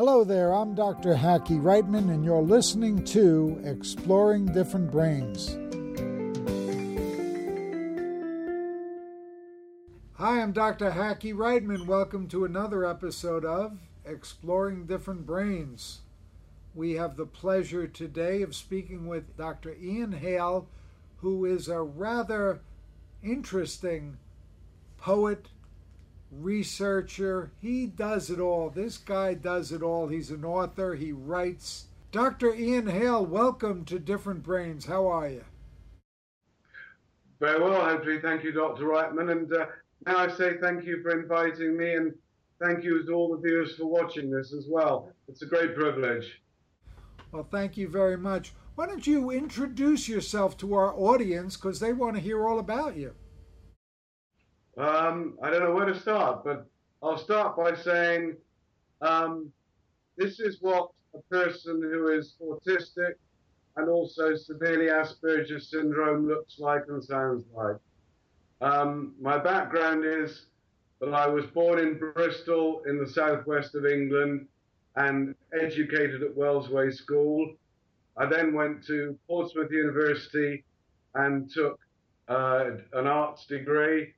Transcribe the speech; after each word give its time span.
Hello 0.00 0.24
there, 0.24 0.54
I'm 0.54 0.74
Dr. 0.74 1.14
Hackie 1.14 1.58
Reitman, 1.58 2.08
and 2.08 2.24
you're 2.24 2.40
listening 2.40 3.04
to 3.04 3.60
Exploring 3.62 4.46
Different 4.46 4.90
Brains. 4.90 5.58
Hi, 10.14 10.40
I'm 10.40 10.52
Dr. 10.52 10.92
Hackie 10.92 11.34
Reitman. 11.34 11.84
Welcome 11.84 12.28
to 12.28 12.46
another 12.46 12.86
episode 12.86 13.44
of 13.44 13.76
Exploring 14.06 14.86
Different 14.86 15.26
Brains. 15.26 16.00
We 16.74 16.92
have 16.94 17.18
the 17.18 17.26
pleasure 17.26 17.86
today 17.86 18.40
of 18.40 18.56
speaking 18.56 19.06
with 19.06 19.36
Dr. 19.36 19.76
Ian 19.78 20.12
Hale, 20.12 20.66
who 21.18 21.44
is 21.44 21.68
a 21.68 21.82
rather 21.82 22.62
interesting 23.22 24.16
poet, 24.96 25.48
researcher. 26.30 27.52
He 27.60 27.86
does 27.86 28.30
it 28.30 28.40
all. 28.40 28.70
This 28.70 28.98
guy 28.98 29.34
does 29.34 29.72
it 29.72 29.82
all. 29.82 30.08
He's 30.08 30.30
an 30.30 30.44
author, 30.44 30.94
he 30.94 31.12
writes. 31.12 31.86
Dr. 32.12 32.54
Ian 32.54 32.88
Hale, 32.88 33.24
welcome 33.24 33.84
to 33.84 33.98
Different 33.98 34.42
Brains. 34.42 34.86
How 34.86 35.06
are 35.06 35.28
you? 35.28 35.44
Very 37.38 37.60
well, 37.60 37.84
hopefully. 37.84 38.20
Thank 38.20 38.44
you, 38.44 38.52
Dr. 38.52 38.84
Reitman. 38.84 39.30
And 39.30 39.52
uh, 39.52 39.66
now 40.06 40.18
I 40.18 40.28
say 40.28 40.58
thank 40.60 40.84
you 40.84 41.02
for 41.02 41.18
inviting 41.20 41.76
me 41.76 41.94
and 41.94 42.12
thank 42.60 42.84
you 42.84 43.04
to 43.04 43.12
all 43.12 43.34
the 43.34 43.40
viewers 43.40 43.76
for 43.76 43.86
watching 43.86 44.30
this 44.30 44.52
as 44.52 44.66
well. 44.68 45.10
It's 45.28 45.42
a 45.42 45.46
great 45.46 45.74
privilege. 45.74 46.40
Well, 47.32 47.46
thank 47.50 47.76
you 47.76 47.88
very 47.88 48.16
much. 48.16 48.52
Why 48.74 48.86
don't 48.86 49.06
you 49.06 49.30
introduce 49.30 50.08
yourself 50.08 50.56
to 50.58 50.74
our 50.74 50.94
audience 50.94 51.56
because 51.56 51.80
they 51.80 51.92
want 51.92 52.16
to 52.16 52.20
hear 52.20 52.46
all 52.46 52.58
about 52.58 52.96
you? 52.96 53.14
Um, 54.76 55.38
I 55.42 55.50
don't 55.50 55.62
know 55.62 55.74
where 55.74 55.86
to 55.86 55.98
start, 55.98 56.44
but 56.44 56.66
I'll 57.02 57.18
start 57.18 57.56
by 57.56 57.74
saying 57.74 58.36
um, 59.00 59.52
this 60.16 60.38
is 60.38 60.58
what 60.60 60.90
a 61.14 61.20
person 61.30 61.80
who 61.82 62.08
is 62.08 62.36
autistic 62.42 63.14
and 63.76 63.88
also 63.88 64.36
severely 64.36 64.86
Asperger's 64.86 65.70
syndrome 65.70 66.28
looks 66.28 66.58
like 66.58 66.82
and 66.88 67.02
sounds 67.02 67.44
like. 67.54 67.76
Um, 68.60 69.14
my 69.20 69.38
background 69.38 70.04
is 70.04 70.46
that 71.00 71.14
I 71.14 71.26
was 71.26 71.46
born 71.46 71.78
in 71.78 71.98
Bristol 71.98 72.82
in 72.86 72.98
the 72.98 73.08
southwest 73.08 73.74
of 73.74 73.86
England 73.86 74.46
and 74.96 75.34
educated 75.58 76.22
at 76.22 76.36
Wellsway 76.36 76.92
School. 76.92 77.54
I 78.16 78.26
then 78.26 78.52
went 78.52 78.84
to 78.86 79.18
Portsmouth 79.26 79.70
University 79.70 80.62
and 81.14 81.50
took 81.50 81.80
uh, 82.28 82.72
an 82.92 83.06
arts 83.06 83.46
degree 83.46 84.12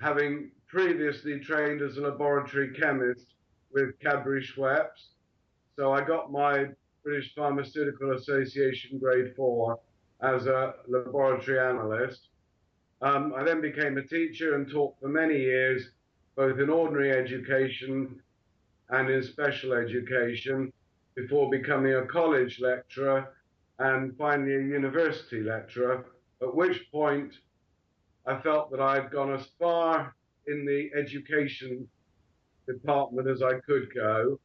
having 0.00 0.50
previously 0.66 1.40
trained 1.40 1.82
as 1.82 1.96
a 1.96 2.00
laboratory 2.02 2.72
chemist 2.74 3.34
with 3.72 3.98
Cadbury 4.00 4.42
Schweppes. 4.42 5.08
So 5.76 5.92
I 5.92 6.02
got 6.04 6.32
my 6.32 6.66
British 7.04 7.34
Pharmaceutical 7.34 8.12
Association 8.12 8.98
grade 8.98 9.34
four 9.36 9.78
as 10.22 10.46
a 10.46 10.74
laboratory 10.88 11.58
analyst. 11.58 12.28
Um, 13.02 13.34
I 13.36 13.44
then 13.44 13.60
became 13.60 13.98
a 13.98 14.02
teacher 14.02 14.54
and 14.54 14.68
taught 14.70 14.94
for 15.00 15.08
many 15.08 15.38
years, 15.38 15.90
both 16.34 16.58
in 16.58 16.70
ordinary 16.70 17.12
education 17.12 18.20
and 18.90 19.10
in 19.10 19.22
special 19.22 19.74
education, 19.74 20.72
before 21.14 21.50
becoming 21.50 21.94
a 21.94 22.06
college 22.06 22.60
lecturer 22.60 23.34
and 23.78 24.16
finally 24.16 24.54
a 24.54 24.60
university 24.60 25.42
lecturer, 25.42 26.06
at 26.42 26.54
which 26.54 26.90
point 26.90 27.32
I 28.26 28.40
felt 28.40 28.70
that 28.72 28.80
I 28.80 28.96
had 28.96 29.10
gone 29.10 29.32
as 29.32 29.46
far 29.58 30.14
in 30.46 30.64
the 30.66 30.90
education 30.98 31.88
department 32.66 33.28
as 33.28 33.42
I 33.42 33.60
could 33.60 33.94
go, 33.94 34.40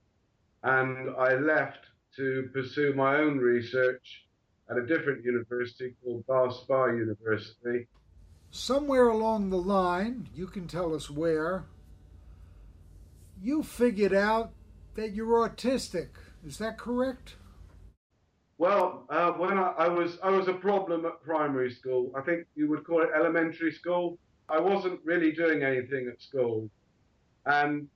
and 0.64 1.10
I 1.18 1.36
left 1.36 1.88
to 2.18 2.50
pursue 2.54 2.94
my 2.94 3.18
own 3.18 3.38
research 3.38 4.26
at 4.70 4.78
a 4.78 4.86
different 4.86 5.26
university 5.26 5.96
called 6.04 6.26
Bath 6.28 6.54
Spa 6.54 6.86
University. 6.88 7.88
Somewhere 8.52 9.08
along 9.08 9.50
the 9.50 9.58
line, 9.58 10.30
you 10.36 10.46
can 10.46 10.68
tell 10.68 10.94
us 10.94 11.10
where, 11.10 11.66
you 13.42 13.64
figured 13.64 14.14
out 14.14 14.52
that 14.96 15.14
you're 15.14 15.50
autistic. 15.50 16.10
Is 16.46 16.58
that 16.60 16.78
correct? 16.78 17.36
Well, 18.62 19.08
uh, 19.10 19.32
when 19.32 19.58
I, 19.58 19.74
I, 19.76 19.88
was 19.88 20.20
I 20.22 20.30
was 20.30 20.48
a 20.48 20.54
problem 20.54 21.04
at 21.08 21.24
primary 21.24 21.72
school. 21.72 22.12
I 22.16 22.22
think 22.22 22.46
you 22.54 22.70
would 22.70 22.84
call 22.86 23.02
it 23.02 23.10
elementary 23.16 23.72
school. 23.72 24.20
I 24.50 24.60
wasn't 24.60 25.00
really 25.04 25.32
doing 25.32 25.64
anything 25.64 26.08
at 26.08 26.22
school, 26.22 26.70
and 27.48 27.88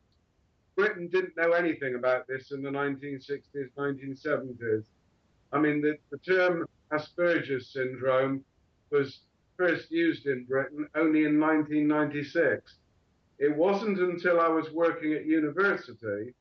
Britain 0.75 1.07
didn't 1.11 1.37
know 1.37 1.51
anything 1.51 1.93
about 1.93 2.25
this 2.27 2.51
in 2.51 2.63
the 2.63 2.71
1960s, 2.71 3.69
1970s. 3.77 4.85
I 5.53 5.59
mean, 5.59 5.81
the, 5.81 5.99
the 6.09 6.17
term 6.17 6.65
Asperger's 6.91 7.71
syndrome 7.71 8.43
was 8.89 9.19
first 9.57 9.91
used 9.91 10.25
in 10.25 10.45
Britain 10.45 10.87
only 10.95 11.25
in 11.25 11.39
1996. 11.39 12.73
It 13.37 13.55
wasn't 13.55 13.99
until 13.99 14.41
I 14.41 14.47
was 14.47 14.71
working 14.71 15.13
at 15.13 15.27
university 15.27 16.33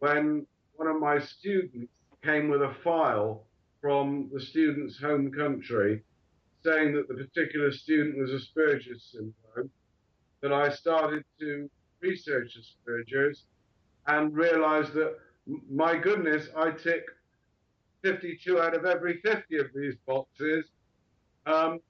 when 0.00 0.46
one 0.76 0.88
of 0.88 1.00
my 1.00 1.18
students 1.18 1.88
came 2.22 2.48
with 2.48 2.62
a 2.62 2.74
file 2.84 3.44
from 3.80 4.30
the 4.32 4.40
student's 4.40 4.98
home 4.98 5.32
country 5.32 6.02
saying 6.64 6.94
that 6.94 7.08
the 7.08 7.14
particular 7.14 7.72
student 7.72 8.18
was 8.18 8.30
Asperger's 8.30 9.02
syndrome, 9.12 9.70
that 10.40 10.52
I 10.52 10.70
started 10.70 11.24
to 11.40 11.68
research 12.00 12.56
Asperger's 12.56 13.44
and 14.06 14.34
realized 14.34 14.92
that, 14.94 15.18
my 15.70 15.96
goodness, 15.96 16.48
I 16.56 16.70
tick 16.70 17.04
52 18.02 18.60
out 18.60 18.74
of 18.74 18.84
every 18.84 19.20
50 19.20 19.58
of 19.58 19.66
these 19.74 19.94
boxes. 20.06 20.66
Um, 21.46 21.80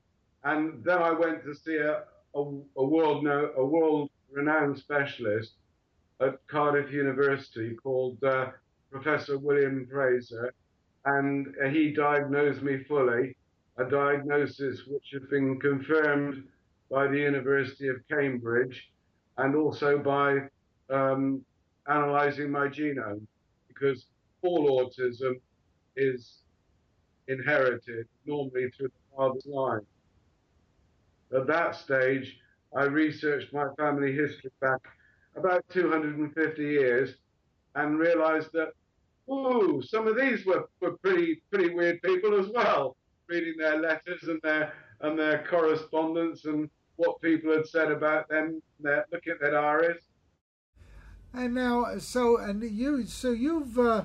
and 0.45 0.83
then 0.85 0.99
I 0.99 1.13
went 1.13 1.45
to 1.45 1.55
see 1.55 1.77
a, 1.77 2.05
a, 2.35 2.41
a 2.77 2.85
world 2.85 3.27
a 3.27 3.65
world 3.65 4.11
renowned 4.31 4.79
specialist 4.79 5.53
at 6.21 6.39
Cardiff 6.49 6.91
University 6.93 7.75
called 7.75 8.23
uh, 8.25 8.47
Professor 8.93 9.39
William 9.39 9.87
Fraser, 9.91 10.53
and 11.07 11.47
he 11.73 11.93
diagnosed 11.93 12.63
me 12.63 12.85
fully, 12.85 13.35
a 13.79 13.85
diagnosis 13.85 14.83
which 14.87 15.09
has 15.13 15.23
been 15.31 15.59
confirmed 15.59 16.45
by 16.91 17.09
the 17.09 17.19
University 17.19 17.89
of 17.89 17.97
Cambridge 18.11 18.93
and 19.39 19.57
also 19.57 19.99
by 19.99 20.41
um, 20.95 21.43
analyzing 21.89 22.51
my 22.51 22.69
genome, 22.69 23.27
because 23.67 24.07
all 24.43 24.69
autism 24.85 25.41
is 25.97 26.43
inherited, 27.29 28.07
normally 28.27 28.71
through 28.77 28.89
the 28.89 29.17
father's 29.17 29.47
line. 29.47 29.87
At 31.35 31.47
that 31.47 31.75
stage, 31.75 32.37
I 32.77 32.85
researched 32.85 33.55
my 33.55 33.69
family 33.79 34.13
history 34.13 34.51
back 34.61 34.81
about 35.35 35.65
250 35.71 36.63
years 36.63 37.15
and 37.75 37.99
realized 37.99 38.51
that 38.53 38.73
ooh, 39.31 39.83
some 39.83 40.07
of 40.07 40.17
these 40.17 40.45
were, 40.45 40.69
were 40.81 40.97
pretty 40.99 41.43
pretty 41.51 41.75
weird 41.75 42.01
people 42.03 42.39
as 42.39 42.49
well, 42.49 42.97
reading 43.29 43.55
their 43.59 43.79
letters 43.79 44.23
and 44.25 44.41
their 44.43 44.73
and 45.01 45.19
their 45.19 45.45
correspondence 45.49 46.45
and 46.45 46.71
what 46.97 47.21
people 47.21 47.53
had 47.53 47.67
said 47.67 47.91
about 47.91 48.29
them. 48.29 48.63
Their, 48.81 49.05
look 49.13 49.27
at 49.27 49.41
their 49.41 49.59
iris. 49.59 50.03
And 51.35 51.55
now, 51.55 51.99
so 51.99 52.37
and 52.37 52.63
you, 52.63 53.07
so 53.07 53.31
you've 53.31 53.79
uh, 53.79 54.05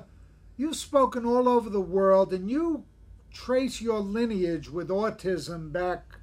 you've 0.56 0.76
spoken 0.76 1.26
all 1.26 1.48
over 1.48 1.68
the 1.68 1.80
world, 1.80 2.32
and 2.32 2.50
you 2.50 2.84
trace 3.32 3.80
your 3.80 4.00
lineage 4.00 4.70
with 4.70 4.88
autism 4.88 5.72
back. 5.72 6.18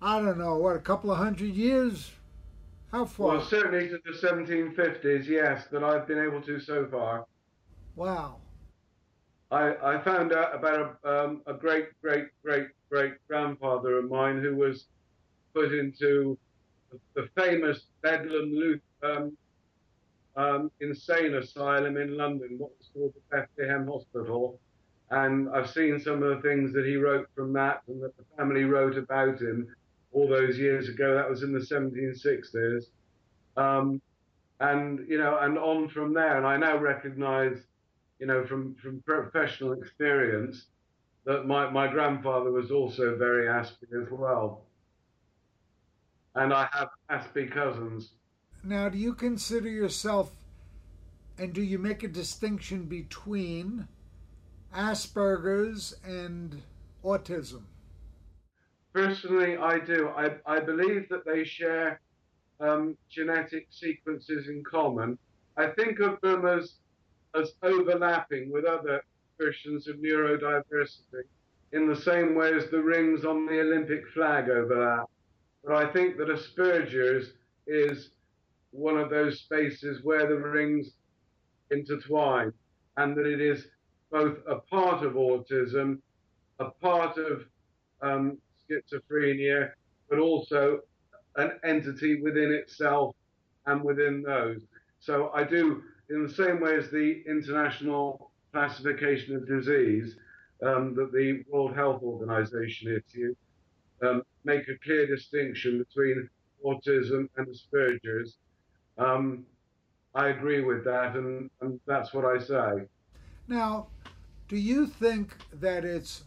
I 0.00 0.20
don't 0.20 0.38
know 0.38 0.56
what 0.56 0.76
a 0.76 0.80
couple 0.80 1.10
of 1.10 1.18
hundred 1.18 1.54
years. 1.54 2.12
How 2.92 3.04
far? 3.04 3.28
Well, 3.28 3.44
certainly 3.44 3.88
to 3.88 3.98
the 4.04 4.12
1750s, 4.12 5.26
yes, 5.26 5.66
that 5.70 5.84
I've 5.84 6.06
been 6.06 6.22
able 6.22 6.40
to 6.42 6.58
so 6.58 6.86
far. 6.86 7.26
Wow. 7.98 8.36
I, 9.50 9.74
I 9.82 9.98
found 10.02 10.32
out 10.32 10.54
about 10.54 11.00
a, 11.02 11.24
um, 11.24 11.42
a 11.48 11.52
great, 11.52 11.88
great, 12.00 12.26
great, 12.44 12.68
great 12.88 13.14
grandfather 13.26 13.98
of 13.98 14.08
mine 14.08 14.40
who 14.40 14.54
was 14.54 14.86
put 15.52 15.74
into 15.74 16.38
the, 17.16 17.28
famous 17.36 17.86
Bedlam 18.00 18.80
um, 19.02 19.36
um, 20.36 20.70
insane 20.80 21.34
asylum 21.34 21.96
in 21.96 22.16
London, 22.16 22.54
what 22.56 22.70
was 22.78 22.88
called 22.94 23.14
the 23.14 23.36
Bethlehem 23.36 23.88
Hospital. 23.88 24.60
And 25.10 25.48
I've 25.52 25.68
seen 25.68 25.98
some 25.98 26.22
of 26.22 26.36
the 26.36 26.48
things 26.48 26.72
that 26.74 26.86
he 26.86 26.94
wrote 26.94 27.28
from 27.34 27.52
that 27.54 27.82
and 27.88 28.00
that 28.04 28.16
the 28.16 28.24
family 28.36 28.62
wrote 28.62 28.96
about 28.96 29.40
him 29.40 29.74
all 30.12 30.28
those 30.28 30.56
years 30.56 30.88
ago. 30.88 31.16
That 31.16 31.28
was 31.28 31.42
in 31.42 31.52
the 31.52 31.58
1760s. 31.58 32.84
Um, 33.56 34.00
and, 34.60 35.04
you 35.08 35.18
know, 35.18 35.38
and 35.40 35.58
on 35.58 35.88
from 35.88 36.14
there. 36.14 36.36
And 36.36 36.46
I 36.46 36.56
now 36.56 36.76
recognize 36.76 37.58
you 38.18 38.26
know, 38.26 38.44
from, 38.46 38.74
from 38.76 39.02
professional 39.02 39.72
experience, 39.72 40.66
that 41.24 41.46
my, 41.46 41.70
my 41.70 41.88
grandfather 41.88 42.50
was 42.52 42.70
also 42.70 43.16
very 43.16 43.46
Aspie 43.46 43.92
as 44.02 44.10
well. 44.10 44.66
And 46.34 46.54
I 46.54 46.68
have 46.72 46.88
Aspie 47.10 47.50
cousins. 47.50 48.14
Now, 48.62 48.88
do 48.88 48.98
you 48.98 49.14
consider 49.14 49.68
yourself 49.68 50.32
And 51.38 51.54
do 51.54 51.62
you 51.62 51.78
make 51.78 52.02
a 52.02 52.08
distinction 52.08 52.84
between 52.84 53.88
Asperger's 54.74 55.94
and 56.04 56.62
autism? 57.04 57.64
Personally, 58.92 59.56
I 59.56 59.78
do. 59.78 60.08
I, 60.08 60.36
I 60.46 60.60
believe 60.60 61.08
that 61.08 61.24
they 61.24 61.44
share 61.44 62.00
um, 62.60 62.96
genetic 63.10 63.66
sequences 63.70 64.48
in 64.48 64.62
common. 64.64 65.18
I 65.56 65.68
think 65.68 66.00
of 66.00 66.20
them 66.22 66.46
as 66.46 66.76
as 67.34 67.52
overlapping 67.62 68.50
with 68.50 68.64
other 68.64 69.02
versions 69.38 69.88
of 69.88 69.96
neurodiversity 69.96 71.22
in 71.72 71.86
the 71.86 71.96
same 71.96 72.34
way 72.34 72.52
as 72.54 72.70
the 72.70 72.82
rings 72.82 73.24
on 73.24 73.46
the 73.46 73.60
Olympic 73.60 74.08
flag 74.14 74.48
overlap. 74.48 75.08
But 75.64 75.76
I 75.76 75.92
think 75.92 76.16
that 76.16 76.28
Asperger's 76.28 77.32
is 77.66 78.10
one 78.70 78.96
of 78.96 79.10
those 79.10 79.40
spaces 79.40 80.02
where 80.02 80.26
the 80.26 80.36
rings 80.36 80.92
intertwine 81.70 82.52
and 82.96 83.16
that 83.16 83.26
it 83.26 83.40
is 83.40 83.66
both 84.10 84.38
a 84.48 84.56
part 84.56 85.04
of 85.04 85.14
autism, 85.14 85.98
a 86.58 86.70
part 86.70 87.18
of 87.18 87.44
um, 88.00 88.38
schizophrenia, 88.58 89.70
but 90.08 90.18
also 90.18 90.80
an 91.36 91.52
entity 91.64 92.20
within 92.20 92.52
itself 92.52 93.14
and 93.66 93.82
within 93.82 94.22
those. 94.22 94.62
So 95.00 95.30
I 95.34 95.44
do, 95.44 95.82
in 96.10 96.26
the 96.26 96.32
same 96.32 96.60
way 96.60 96.76
as 96.76 96.90
the 96.90 97.22
International 97.26 98.30
Classification 98.52 99.36
of 99.36 99.46
Disease 99.46 100.16
um, 100.62 100.94
that 100.94 101.12
the 101.12 101.44
World 101.50 101.74
Health 101.74 102.02
Organization 102.02 103.00
issued, 103.00 103.36
um, 104.02 104.22
make 104.44 104.68
a 104.68 104.78
clear 104.82 105.06
distinction 105.06 105.78
between 105.78 106.28
autism 106.64 107.28
and 107.36 107.46
Asperger's. 107.46 108.36
Um, 108.96 109.44
I 110.14 110.28
agree 110.28 110.62
with 110.62 110.84
that, 110.84 111.14
and, 111.14 111.50
and 111.60 111.78
that's 111.86 112.12
what 112.12 112.24
I 112.24 112.42
say. 112.42 112.86
Now, 113.46 113.88
do 114.48 114.56
you 114.56 114.86
think 114.86 115.36
that 115.52 115.84
it's 115.84 116.24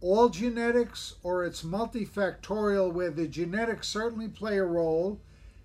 all 0.00 0.28
genetics 0.28 1.16
or 1.22 1.44
it's 1.44 1.62
multifactorial 1.62 2.92
where 2.92 3.10
the 3.10 3.26
genetics 3.26 3.88
certainly 3.88 4.28
play 4.28 4.58
a 4.58 4.64
role, 4.64 5.20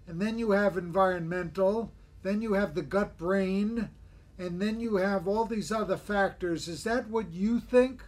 and 0.08 0.20
then 0.20 0.40
you 0.40 0.52
have 0.52 0.78
environmental, 0.78 1.92
then 2.24 2.42
you 2.42 2.54
have 2.54 2.76
the 2.76 2.82
gut 2.82 3.18
brain, 3.18 3.90
and 4.38 4.62
then 4.62 4.80
you 4.80 4.98
have 4.98 5.28
all 5.28 5.46
these 5.46 5.72
other 5.72 5.98
factors? 5.98 6.68
Is 6.68 6.84
that 6.84 7.10
what 7.10 7.32
you 7.32 7.60
think? 7.60 8.04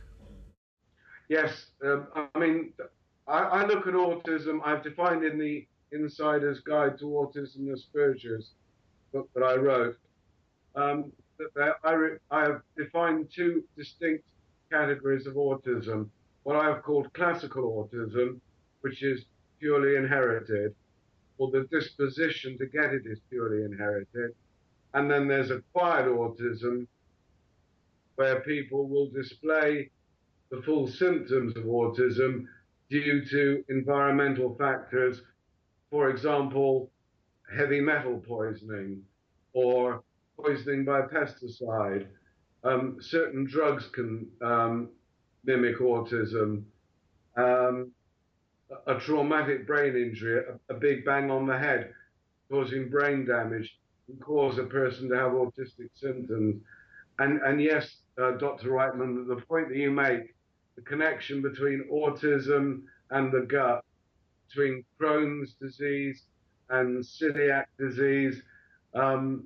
Yes. 1.29 1.67
Um, 1.83 2.07
I 2.15 2.39
mean, 2.39 2.73
I, 3.27 3.39
I, 3.39 3.65
look 3.65 3.87
at 3.87 3.93
autism, 3.93 4.59
I've 4.63 4.83
defined 4.83 5.23
in 5.23 5.37
the 5.37 5.65
Insider's 5.91 6.59
Guide 6.59 6.97
to 6.99 7.05
Autism 7.05 7.69
Asperger's 7.69 8.51
book 9.11 9.29
that 9.35 9.43
I 9.43 9.55
wrote, 9.55 9.97
um, 10.75 11.11
that 11.55 11.75
I, 11.83 12.17
I 12.31 12.41
have 12.41 12.61
defined 12.77 13.29
two 13.33 13.63
distinct 13.77 14.25
categories 14.71 15.27
of 15.27 15.35
autism. 15.35 16.09
What 16.43 16.55
I 16.55 16.65
have 16.65 16.83
called 16.83 17.13
classical 17.13 17.89
autism, 17.93 18.39
which 18.81 19.03
is 19.03 19.25
purely 19.59 19.95
inherited, 19.95 20.75
or 21.37 21.51
the 21.51 21.67
disposition 21.71 22.57
to 22.57 22.65
get 22.67 22.93
it 22.93 23.03
is 23.05 23.19
purely 23.29 23.63
inherited. 23.63 24.31
And 24.93 25.09
then 25.09 25.27
there's 25.27 25.51
acquired 25.51 26.07
autism, 26.07 26.87
where 28.15 28.41
people 28.41 28.87
will 28.87 29.09
display 29.09 29.89
the 30.51 30.61
full 30.61 30.87
symptoms 30.87 31.55
of 31.57 31.63
autism 31.63 32.45
due 32.89 33.25
to 33.25 33.63
environmental 33.69 34.55
factors, 34.55 35.23
for 35.89 36.09
example, 36.09 36.91
heavy 37.57 37.81
metal 37.81 38.19
poisoning 38.27 39.01
or 39.53 40.03
poisoning 40.39 40.85
by 40.85 41.01
pesticide. 41.01 42.05
Um, 42.63 42.97
certain 43.01 43.45
drugs 43.45 43.87
can 43.87 44.27
um, 44.41 44.89
mimic 45.43 45.79
autism. 45.79 46.63
Um, 47.35 47.91
a 48.87 48.99
traumatic 48.99 49.67
brain 49.67 49.95
injury, 49.95 50.43
a, 50.69 50.73
a, 50.73 50.77
big 50.77 51.05
bang 51.05 51.31
on 51.31 51.45
the 51.45 51.57
head, 51.57 51.93
causing 52.49 52.89
brain 52.89 53.25
damage, 53.25 53.77
can 54.05 54.17
cause 54.17 54.57
a 54.57 54.63
person 54.63 55.09
to 55.09 55.15
have 55.15 55.31
autistic 55.31 55.89
symptoms. 55.93 56.61
And, 57.19 57.41
and 57.41 57.61
yes, 57.61 57.97
uh, 58.21 58.31
Dr. 58.31 58.69
Reitman, 58.69 59.27
the 59.27 59.41
point 59.47 59.69
that 59.69 59.77
you 59.77 59.91
make, 59.91 60.35
the 60.75 60.81
connection 60.81 61.41
between 61.41 61.87
autism 61.91 62.83
and 63.11 63.31
the 63.31 63.41
gut, 63.41 63.83
between 64.47 64.83
Crohn's 64.99 65.53
disease 65.61 66.23
and 66.69 67.03
celiac 67.03 67.65
disease, 67.77 68.41
um, 68.93 69.45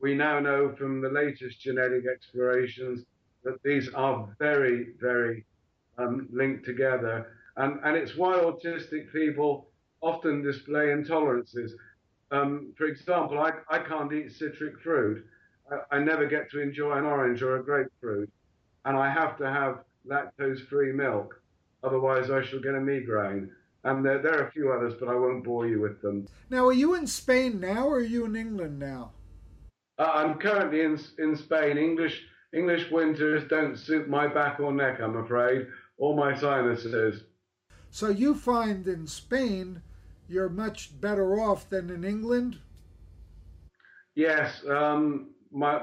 we 0.00 0.14
now 0.14 0.38
know 0.38 0.74
from 0.76 1.00
the 1.00 1.08
latest 1.08 1.60
genetic 1.60 2.04
explorations 2.06 3.04
that 3.42 3.62
these 3.62 3.88
are 3.94 4.28
very, 4.38 4.88
very 5.00 5.44
um, 5.98 6.28
linked 6.32 6.64
together. 6.64 7.26
And, 7.56 7.78
and 7.84 7.96
it's 7.96 8.16
why 8.16 8.34
autistic 8.38 9.12
people 9.12 9.68
often 10.00 10.42
display 10.42 10.86
intolerances. 10.86 11.70
Um, 12.30 12.72
for 12.76 12.86
example, 12.86 13.38
I, 13.38 13.52
I 13.68 13.78
can't 13.78 14.12
eat 14.12 14.32
citric 14.32 14.80
fruit. 14.80 15.24
I, 15.70 15.96
I 15.96 15.98
never 16.00 16.26
get 16.26 16.50
to 16.50 16.60
enjoy 16.60 16.96
an 16.96 17.04
orange 17.04 17.42
or 17.42 17.56
a 17.56 17.64
grapefruit. 17.64 18.30
And 18.84 18.96
I 18.96 19.10
have 19.10 19.38
to 19.38 19.50
have 19.50 19.84
lactose 20.06 20.66
free 20.68 20.92
milk. 20.92 21.40
Otherwise, 21.82 22.30
I 22.30 22.42
shall 22.42 22.60
get 22.60 22.74
a 22.74 22.80
migraine. 22.80 23.50
And 23.84 24.04
there, 24.04 24.20
there 24.20 24.40
are 24.40 24.48
a 24.48 24.50
few 24.50 24.72
others, 24.72 24.94
but 24.98 25.08
I 25.08 25.14
won't 25.14 25.44
bore 25.44 25.66
you 25.66 25.80
with 25.80 26.00
them. 26.00 26.26
Now, 26.50 26.66
are 26.66 26.72
you 26.72 26.94
in 26.94 27.06
Spain 27.06 27.60
now 27.60 27.86
or 27.86 27.96
are 27.96 28.00
you 28.00 28.24
in 28.24 28.34
England 28.34 28.78
now? 28.78 29.12
Uh, 29.98 30.10
I'm 30.14 30.34
currently 30.38 30.80
in, 30.80 30.98
in 31.18 31.36
Spain. 31.36 31.78
English 31.78 32.22
English 32.52 32.88
winters 32.90 33.42
don't 33.48 33.76
suit 33.76 34.08
my 34.08 34.28
back 34.28 34.60
or 34.60 34.72
neck, 34.72 35.00
I'm 35.00 35.16
afraid, 35.16 35.66
or 35.98 36.16
my 36.16 36.36
sinuses. 36.38 37.24
So 37.94 38.08
you 38.08 38.34
find 38.34 38.88
in 38.88 39.06
Spain 39.06 39.80
you're 40.28 40.48
much 40.48 41.00
better 41.00 41.40
off 41.40 41.70
than 41.70 41.90
in 41.90 42.02
England? 42.02 42.58
Yes. 44.16 44.64
Um, 44.68 45.28
my, 45.52 45.80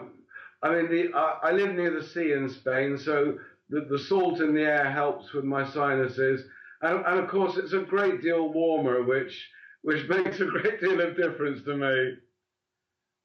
I 0.62 0.76
mean, 0.76 0.92
the, 0.92 1.14
I, 1.18 1.38
I 1.44 1.52
live 1.54 1.74
near 1.74 1.98
the 1.98 2.06
sea 2.06 2.34
in 2.34 2.50
Spain, 2.50 2.98
so 2.98 3.38
the, 3.70 3.88
the 3.90 3.98
salt 3.98 4.42
in 4.42 4.54
the 4.54 4.64
air 4.64 4.92
helps 4.92 5.32
with 5.32 5.46
my 5.46 5.66
sinuses. 5.66 6.42
And, 6.82 7.06
and, 7.06 7.18
of 7.18 7.30
course, 7.30 7.56
it's 7.56 7.72
a 7.72 7.80
great 7.80 8.22
deal 8.22 8.52
warmer, 8.52 9.04
which 9.04 9.50
which 9.84 10.06
makes 10.10 10.42
a 10.42 10.46
great 10.48 10.82
deal 10.82 11.00
of 11.00 11.16
difference 11.16 11.64
to 11.64 11.78
me. 11.78 12.16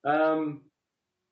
Um, 0.05 0.61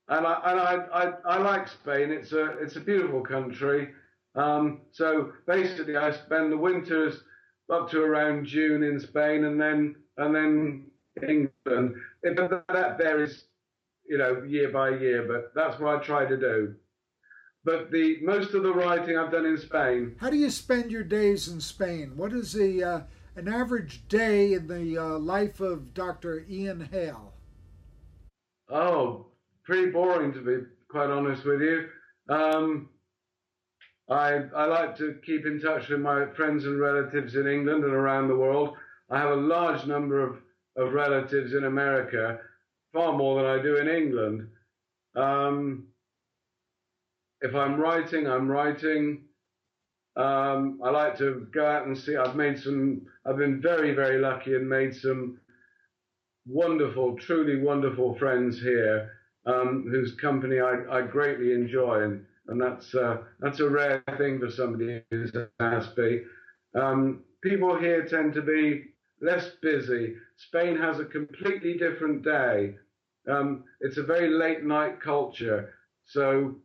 and 0.08 0.26
I, 0.26 0.40
and 0.44 0.60
I, 0.60 0.74
I, 0.92 1.12
I, 1.24 1.38
like 1.38 1.68
Spain. 1.68 2.10
It's 2.10 2.32
a 2.32 2.58
it's 2.58 2.74
a 2.74 2.80
beautiful 2.80 3.20
country. 3.20 3.90
Um, 4.34 4.80
so 4.90 5.34
basically, 5.46 5.96
I 5.96 6.10
spend 6.10 6.50
the 6.50 6.58
winters 6.58 7.22
up 7.70 7.90
to 7.90 8.02
around 8.02 8.46
June 8.46 8.82
in 8.82 9.00
Spain, 9.00 9.44
and 9.44 9.60
then 9.60 9.96
and 10.16 10.34
then 10.34 10.86
England. 11.22 11.94
But 12.22 12.66
that 12.68 12.98
varies, 12.98 13.44
you 14.06 14.18
know, 14.18 14.42
year 14.42 14.70
by 14.70 14.90
year. 14.90 15.26
But 15.26 15.52
that's 15.54 15.80
what 15.80 15.96
I 15.96 16.02
try 16.02 16.26
to 16.26 16.36
do. 16.36 16.74
But 17.64 17.90
the 17.90 18.18
most 18.22 18.52
of 18.52 18.62
the 18.62 18.72
writing 18.72 19.16
I've 19.16 19.32
done 19.32 19.46
in 19.46 19.56
Spain. 19.56 20.16
How 20.20 20.30
do 20.30 20.36
you 20.36 20.50
spend 20.50 20.90
your 20.90 21.02
days 21.02 21.48
in 21.48 21.60
Spain? 21.60 22.12
What 22.14 22.32
is 22.32 22.52
the 22.52 22.84
uh, 22.84 23.00
an 23.36 23.48
average 23.48 24.06
day 24.08 24.52
in 24.52 24.66
the 24.66 24.98
uh, 24.98 25.18
life 25.18 25.60
of 25.60 25.94
Dr. 25.94 26.44
Ian 26.48 26.88
Hale? 26.92 27.32
Oh, 28.70 29.26
pretty 29.64 29.90
boring 29.90 30.32
to 30.34 30.40
be 30.40 30.66
quite 30.88 31.10
honest 31.10 31.44
with 31.44 31.60
you. 31.60 31.88
Um, 32.28 32.88
I, 34.08 34.42
I 34.54 34.64
like 34.66 34.96
to 34.98 35.18
keep 35.24 35.46
in 35.46 35.60
touch 35.60 35.88
with 35.88 36.00
my 36.00 36.26
friends 36.36 36.66
and 36.66 36.78
relatives 36.78 37.36
in 37.36 37.46
England 37.46 37.84
and 37.84 37.94
around 37.94 38.28
the 38.28 38.36
world. 38.36 38.76
I 39.10 39.18
have 39.18 39.30
a 39.30 39.36
large 39.36 39.86
number 39.86 40.20
of, 40.20 40.36
of 40.76 40.92
relatives 40.92 41.54
in 41.54 41.64
America, 41.64 42.38
far 42.92 43.16
more 43.16 43.36
than 43.36 43.50
I 43.50 43.62
do 43.62 43.76
in 43.76 43.88
England. 43.88 44.48
Um, 45.16 45.88
if 47.40 47.54
I'm 47.54 47.80
writing, 47.80 48.26
I'm 48.26 48.48
writing. 48.48 49.24
Um, 50.16 50.80
I 50.82 50.90
like 50.90 51.18
to 51.18 51.46
go 51.52 51.66
out 51.66 51.86
and 51.86 51.96
see. 51.96 52.16
I've 52.16 52.36
made 52.36 52.58
some. 52.58 53.02
I've 53.26 53.36
been 53.36 53.60
very, 53.60 53.92
very 53.92 54.18
lucky 54.18 54.54
and 54.54 54.68
made 54.68 54.94
some 54.94 55.40
wonderful, 56.46 57.16
truly 57.16 57.60
wonderful 57.60 58.14
friends 58.16 58.60
here 58.60 59.10
um, 59.46 59.86
whose 59.90 60.14
company 60.14 60.60
I, 60.60 60.84
I, 60.90 61.02
greatly 61.02 61.52
enjoy, 61.52 62.02
and, 62.02 62.24
and 62.48 62.60
that's 62.60 62.94
uh, 62.94 63.18
that's 63.40 63.60
a 63.60 63.68
rare 63.68 64.02
thing 64.18 64.38
for 64.38 64.50
somebody 64.50 65.02
who's 65.10 65.32
Aspie. 65.60 66.24
Um, 66.74 67.24
people 67.42 67.78
here 67.78 68.04
tend 68.04 68.34
to 68.34 68.42
be 68.42 68.84
less 69.20 69.50
busy. 69.62 70.16
Spain 70.36 70.76
has 70.76 70.98
a 70.98 71.04
completely 71.04 71.76
different 71.78 72.22
day. 72.22 72.76
Um, 73.30 73.64
it's 73.80 73.96
a 73.96 74.02
very 74.02 74.28
late 74.30 74.64
night 74.64 75.00
culture, 75.00 75.74
so 76.06 76.56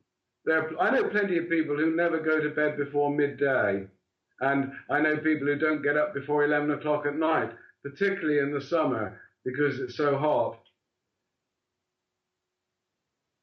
there. 0.45 0.63
Are, 0.63 0.79
I 0.81 0.91
know 0.91 1.09
plenty 1.09 1.37
of 1.37 1.49
people 1.49 1.77
who 1.77 1.95
never 1.95 2.19
go 2.19 2.41
to 2.41 2.49
bed 2.49 2.77
before 2.77 3.09
midday, 3.11 3.87
and 4.41 4.73
I 4.89 4.99
know 4.99 5.17
people 5.17 5.47
who 5.47 5.57
don't 5.57 5.83
get 5.83 5.97
up 5.97 6.13
before 6.13 6.43
eleven 6.43 6.71
o'clock 6.71 7.05
at 7.05 7.15
night, 7.15 7.51
particularly 7.83 8.39
in 8.39 8.53
the 8.53 8.61
summer 8.61 9.21
because 9.45 9.79
it's 9.79 9.95
so 9.95 10.17
hot. 10.17 10.59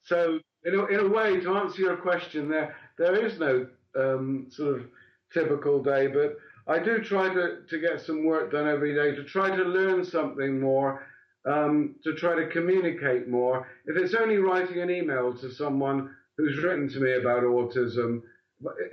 so 0.06 0.38
in 0.66 0.74
a, 0.74 0.84
in 0.86 1.00
a 1.00 1.08
way, 1.08 1.40
to 1.40 1.56
answer 1.56 1.80
your 1.80 1.96
question, 1.96 2.48
there 2.48 2.74
there 2.98 3.24
is 3.24 3.38
no 3.38 3.66
um, 3.96 4.46
sort 4.50 4.80
of 4.80 4.86
typical 5.32 5.82
day, 5.82 6.08
but 6.08 6.36
I 6.66 6.80
do 6.80 6.98
try 6.98 7.32
to, 7.32 7.62
to 7.68 7.80
get 7.80 8.00
some 8.00 8.24
work 8.24 8.50
done 8.50 8.66
every 8.68 8.94
day 8.94 9.14
to 9.14 9.22
try 9.22 9.54
to 9.54 9.62
learn 9.62 10.04
something 10.04 10.60
more, 10.60 11.06
um, 11.44 11.94
to 12.02 12.14
try 12.14 12.34
to 12.34 12.48
communicate 12.48 13.28
more. 13.28 13.68
If 13.86 13.96
it's 13.96 14.14
only 14.14 14.38
writing 14.38 14.80
an 14.80 14.90
email 14.90 15.32
to 15.38 15.52
someone 15.52 16.14
who's 16.36 16.62
written 16.62 16.88
to 16.90 17.00
me 17.00 17.12
about 17.14 17.44
autism, 17.44 18.22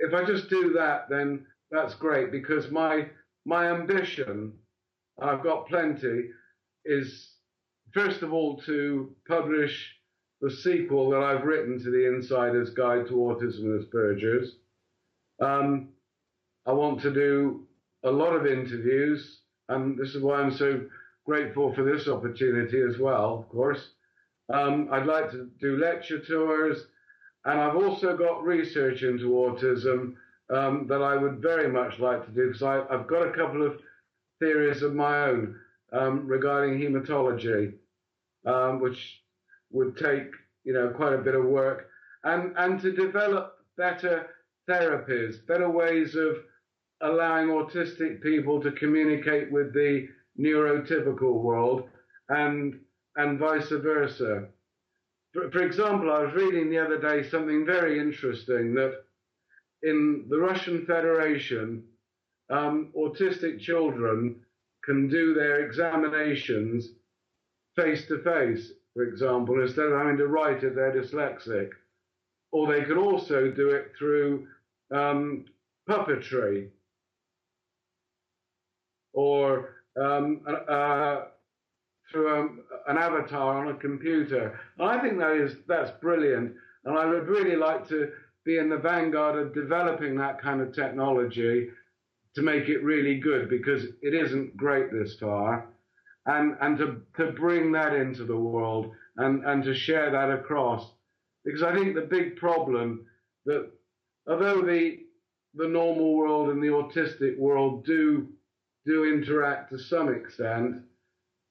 if 0.00 0.14
I 0.14 0.24
just 0.24 0.48
do 0.48 0.72
that, 0.74 1.08
then 1.10 1.44
that's 1.70 1.94
great 1.94 2.30
because 2.30 2.70
my 2.70 3.08
my 3.44 3.70
ambition, 3.70 4.52
I've 5.20 5.42
got 5.42 5.66
plenty, 5.66 6.30
is 6.84 7.30
first 7.92 8.22
of 8.22 8.32
all 8.32 8.58
to 8.62 9.14
publish 9.26 9.94
the 10.40 10.50
sequel 10.50 11.10
that 11.10 11.22
I've 11.22 11.44
written 11.44 11.82
to 11.82 11.90
the 11.90 12.06
Insider's 12.06 12.70
Guide 12.70 13.06
to 13.06 13.14
Autism 13.14 13.60
and 13.60 13.84
Asperger's. 13.84 14.56
Um, 15.40 15.88
I 16.66 16.72
want 16.72 17.00
to 17.02 17.12
do 17.12 17.66
a 18.04 18.10
lot 18.10 18.34
of 18.34 18.46
interviews, 18.46 19.40
and 19.68 19.96
this 19.98 20.14
is 20.14 20.22
why 20.22 20.40
I'm 20.40 20.52
so 20.52 20.82
grateful 21.24 21.74
for 21.74 21.84
this 21.84 22.08
opportunity 22.08 22.80
as 22.82 22.98
well, 22.98 23.38
of 23.38 23.48
course. 23.48 23.90
Um, 24.52 24.88
I'd 24.92 25.06
like 25.06 25.30
to 25.30 25.50
do 25.60 25.78
lecture 25.78 26.18
tours, 26.18 26.86
and 27.44 27.60
I've 27.60 27.76
also 27.76 28.16
got 28.16 28.44
research 28.44 29.02
into 29.02 29.30
autism 29.30 30.14
um, 30.50 30.86
that 30.88 31.02
I 31.02 31.16
would 31.16 31.38
very 31.40 31.70
much 31.70 31.98
like 31.98 32.24
to 32.26 32.32
do 32.32 32.48
because 32.48 32.62
I've 32.62 33.06
got 33.06 33.26
a 33.26 33.32
couple 33.32 33.64
of 33.66 33.80
theories 34.38 34.82
of 34.82 34.94
my 34.94 35.28
own 35.28 35.56
um, 35.92 36.26
regarding 36.26 36.78
hematology, 36.78 37.74
um, 38.44 38.80
which 38.80 39.22
would 39.74 39.96
take 39.96 40.30
you 40.64 40.72
know 40.72 40.88
quite 40.88 41.12
a 41.12 41.18
bit 41.18 41.34
of 41.34 41.44
work, 41.44 41.88
and 42.22 42.54
and 42.56 42.80
to 42.80 42.92
develop 42.92 43.56
better 43.76 44.26
therapies, 44.68 45.46
better 45.46 45.68
ways 45.68 46.14
of 46.14 46.36
allowing 47.02 47.48
autistic 47.48 48.22
people 48.22 48.62
to 48.62 48.72
communicate 48.72 49.52
with 49.52 49.74
the 49.74 50.08
neurotypical 50.38 51.42
world, 51.42 51.88
and 52.30 52.80
and 53.16 53.38
vice 53.38 53.68
versa. 53.68 54.46
For, 55.32 55.50
for 55.50 55.62
example, 55.62 56.12
I 56.12 56.20
was 56.20 56.34
reading 56.34 56.70
the 56.70 56.78
other 56.78 56.98
day 56.98 57.28
something 57.28 57.66
very 57.66 57.98
interesting 57.98 58.74
that 58.74 59.04
in 59.82 60.26
the 60.30 60.38
Russian 60.38 60.86
Federation, 60.86 61.84
um, 62.50 62.92
autistic 62.96 63.60
children 63.60 64.40
can 64.84 65.08
do 65.08 65.34
their 65.34 65.64
examinations 65.64 66.88
face 67.76 68.06
to 68.06 68.22
face, 68.22 68.72
for 68.94 69.02
example, 69.02 69.60
instead 69.60 69.86
of 69.86 69.98
having 69.98 70.16
to 70.18 70.28
write 70.28 70.62
if 70.62 70.74
they're 70.74 70.92
dyslexic. 70.92 71.70
Or 72.52 72.72
they 72.72 72.84
can 72.84 72.96
also 72.96 73.50
do 73.50 73.70
it 73.70 73.92
through 73.98 74.46
um, 74.94 75.44
puppetry 75.88 76.68
or 79.12 79.74
um, 80.00 80.40
uh, 80.46 81.22
through 82.10 82.36
um, 82.36 82.60
an 82.86 82.98
avatar 82.98 83.58
on 83.58 83.74
a 83.74 83.78
computer. 83.78 84.58
And 84.78 84.88
I 84.88 85.00
think 85.00 85.18
that 85.18 85.32
is 85.32 85.56
that's 85.66 85.90
brilliant, 86.00 86.54
and 86.84 86.98
I 86.98 87.06
would 87.06 87.28
really 87.28 87.56
like 87.56 87.88
to 87.88 88.12
be 88.44 88.58
in 88.58 88.68
the 88.68 88.76
vanguard 88.76 89.38
of 89.38 89.54
developing 89.54 90.16
that 90.16 90.40
kind 90.40 90.60
of 90.60 90.74
technology 90.74 91.68
to 92.34 92.42
make 92.42 92.68
it 92.68 92.82
really 92.82 93.18
good 93.18 93.48
because 93.48 93.84
it 94.02 94.12
isn't 94.12 94.56
great 94.56 94.92
this 94.92 95.16
far, 95.18 95.66
and 96.26 96.56
and 96.60 96.78
to 96.78 97.02
to 97.16 97.32
bring 97.32 97.72
that 97.72 97.94
into 97.94 98.24
the 98.24 98.36
world 98.36 98.92
and 99.16 99.44
and 99.44 99.62
to 99.64 99.74
share 99.74 100.10
that 100.10 100.30
across 100.30 100.92
because 101.44 101.62
I 101.62 101.74
think 101.74 101.94
the 101.94 102.02
big 102.02 102.36
problem 102.36 103.06
that 103.46 103.70
although 104.26 104.62
the 104.62 105.00
the 105.54 105.68
normal 105.68 106.14
world 106.16 106.50
and 106.50 106.62
the 106.62 106.68
autistic 106.68 107.38
world 107.38 107.84
do 107.84 108.28
do 108.86 109.04
interact 109.04 109.70
to 109.70 109.78
some 109.78 110.12
extent, 110.12 110.82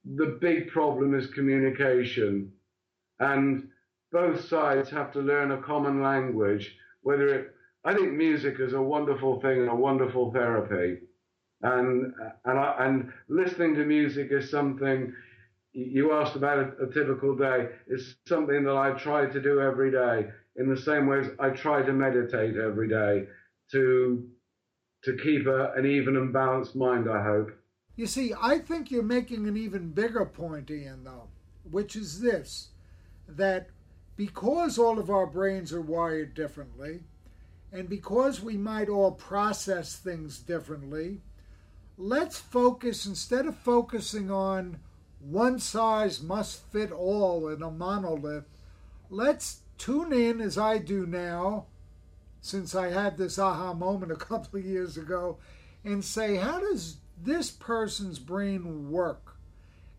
the 0.05 0.37
big 0.41 0.69
problem 0.69 1.15
is 1.15 1.27
communication. 1.27 2.51
And 3.19 3.69
both 4.11 4.45
sides 4.45 4.89
have 4.89 5.11
to 5.13 5.19
learn 5.19 5.51
a 5.51 5.61
common 5.61 6.01
language, 6.01 6.77
whether 7.01 7.27
it, 7.27 7.55
I 7.85 7.93
think 7.95 8.13
music 8.13 8.59
is 8.59 8.73
a 8.73 8.81
wonderful 8.81 9.41
thing 9.41 9.61
and 9.61 9.69
a 9.69 9.75
wonderful 9.75 10.31
therapy. 10.31 11.01
And, 11.63 12.13
uh, 12.21 12.29
and, 12.45 12.59
I, 12.59 12.85
and 12.85 13.13
listening 13.29 13.73
to 13.75 13.85
music 13.85 14.27
is 14.31 14.51
something 14.51 15.13
you 15.71 16.13
asked 16.13 16.35
about 16.35 16.59
a, 16.59 16.83
a 16.83 16.93
typical 16.93 17.35
day. 17.35 17.69
It's 17.87 18.15
something 18.27 18.63
that 18.63 18.75
I 18.75 18.91
try 18.91 19.25
to 19.25 19.41
do 19.41 19.59
every 19.61 19.91
day 19.91 20.29
in 20.55 20.69
the 20.69 20.79
same 20.79 21.07
way 21.07 21.19
as 21.19 21.29
I 21.39 21.49
try 21.49 21.81
to 21.81 21.93
meditate 21.93 22.57
every 22.57 22.87
day 22.87 23.27
to 23.71 24.29
to 25.03 25.17
keep 25.17 25.47
a, 25.47 25.73
an 25.73 25.85
even 25.85 26.15
and 26.15 26.31
balanced 26.31 26.77
mind, 26.77 27.09
I 27.09 27.21
hope. 27.21 27.51
You 27.97 28.07
see, 28.07 28.33
I 28.41 28.59
think 28.59 28.89
you're 28.89 29.03
making 29.03 29.47
an 29.47 29.57
even 29.57 29.91
bigger 29.91 30.25
point, 30.25 30.71
Ian, 30.71 31.03
though, 31.03 31.27
which 31.69 31.95
is 31.95 32.21
this 32.21 32.69
that 33.27 33.69
because 34.15 34.77
all 34.77 34.99
of 34.99 35.09
our 35.09 35.27
brains 35.27 35.73
are 35.73 35.81
wired 35.81 36.33
differently, 36.33 37.01
and 37.71 37.89
because 37.89 38.41
we 38.41 38.57
might 38.57 38.89
all 38.89 39.11
process 39.11 39.95
things 39.95 40.39
differently, 40.39 41.21
let's 41.97 42.39
focus, 42.39 43.05
instead 43.05 43.45
of 43.45 43.57
focusing 43.57 44.31
on 44.31 44.79
one 45.19 45.59
size 45.59 46.21
must 46.21 46.63
fit 46.71 46.91
all 46.91 47.47
in 47.47 47.61
a 47.61 47.71
monolith, 47.71 48.45
let's 49.09 49.59
tune 49.77 50.11
in 50.13 50.41
as 50.41 50.57
I 50.57 50.77
do 50.77 51.05
now 51.05 51.65
since 52.41 52.75
I 52.75 52.89
had 52.89 53.17
this 53.17 53.39
aha 53.39 53.73
moment 53.73 54.11
a 54.11 54.15
couple 54.17 54.59
of 54.59 54.65
years 54.65 54.97
ago 54.97 55.37
and 55.83 56.03
say, 56.03 56.35
how 56.35 56.59
does 56.59 56.97
this 57.21 57.51
person's 57.51 58.19
brain 58.19 58.91
work? 58.91 59.37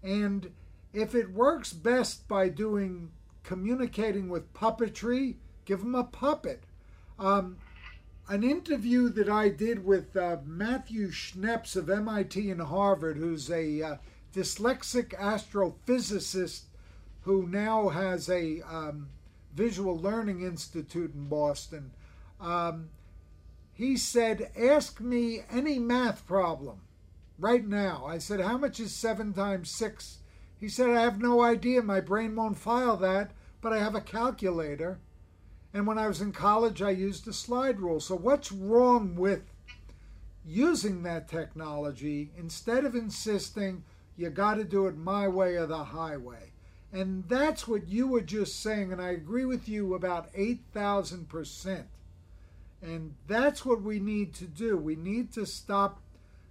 And 0.02 0.52
if 0.92 1.14
it 1.14 1.32
works 1.32 1.72
best 1.72 2.28
by 2.28 2.48
doing 2.48 3.10
communicating 3.42 4.28
with 4.28 4.52
puppetry, 4.54 5.36
give 5.64 5.80
them 5.80 5.94
a 5.94 6.04
puppet. 6.04 6.64
Um, 7.18 7.58
an 8.28 8.42
interview 8.42 9.08
that 9.10 9.28
I 9.28 9.48
did 9.48 9.84
with 9.84 10.16
uh, 10.16 10.38
Matthew 10.44 11.10
Schneps 11.10 11.76
of 11.76 11.90
MIT 11.90 12.50
and 12.50 12.62
Harvard, 12.62 13.18
who's 13.18 13.50
a 13.50 13.82
uh, 13.82 13.96
dyslexic 14.34 15.10
astrophysicist 15.10 16.62
who 17.22 17.46
now 17.46 17.88
has 17.88 18.28
a 18.28 18.60
um, 18.62 19.08
visual 19.54 19.98
learning 19.98 20.42
institute 20.42 21.14
in 21.14 21.28
Boston. 21.28 21.90
Um, 22.40 22.90
he 23.72 23.96
said, 23.96 24.50
Ask 24.56 25.00
me 25.00 25.42
any 25.50 25.78
math 25.78 26.26
problem 26.26 26.80
right 27.38 27.66
now. 27.66 28.04
I 28.06 28.18
said, 28.18 28.40
How 28.40 28.56
much 28.56 28.80
is 28.80 28.94
7 28.94 29.32
times 29.32 29.70
6? 29.70 30.18
He 30.58 30.68
said, 30.68 30.90
I 30.90 31.02
have 31.02 31.20
no 31.20 31.42
idea. 31.42 31.82
My 31.82 32.00
brain 32.00 32.36
won't 32.36 32.58
file 32.58 32.96
that, 32.98 33.32
but 33.60 33.72
I 33.72 33.78
have 33.78 33.94
a 33.94 34.00
calculator. 34.00 34.98
And 35.74 35.88
when 35.88 35.98
I 35.98 36.06
was 36.06 36.20
in 36.20 36.30
college, 36.30 36.80
I 36.80 36.90
used 36.90 37.26
a 37.26 37.32
slide 37.32 37.80
rule. 37.80 37.98
So, 37.98 38.14
what's 38.14 38.52
wrong 38.52 39.16
with 39.16 39.42
using 40.46 41.02
that 41.02 41.28
technology 41.28 42.30
instead 42.38 42.84
of 42.84 42.94
insisting 42.94 43.82
you 44.16 44.30
got 44.30 44.54
to 44.54 44.64
do 44.64 44.86
it 44.86 44.96
my 44.96 45.26
way 45.26 45.56
or 45.56 45.66
the 45.66 45.84
highway? 45.84 46.52
And 46.92 47.24
that's 47.28 47.66
what 47.66 47.88
you 47.88 48.06
were 48.06 48.20
just 48.20 48.62
saying. 48.62 48.92
And 48.92 49.02
I 49.02 49.10
agree 49.10 49.44
with 49.44 49.68
you 49.68 49.94
about 49.94 50.32
8,000%. 50.32 51.86
And 52.80 53.14
that's 53.26 53.66
what 53.66 53.82
we 53.82 53.98
need 53.98 54.32
to 54.34 54.44
do. 54.44 54.76
We 54.76 54.94
need 54.94 55.32
to 55.32 55.44
stop 55.44 56.00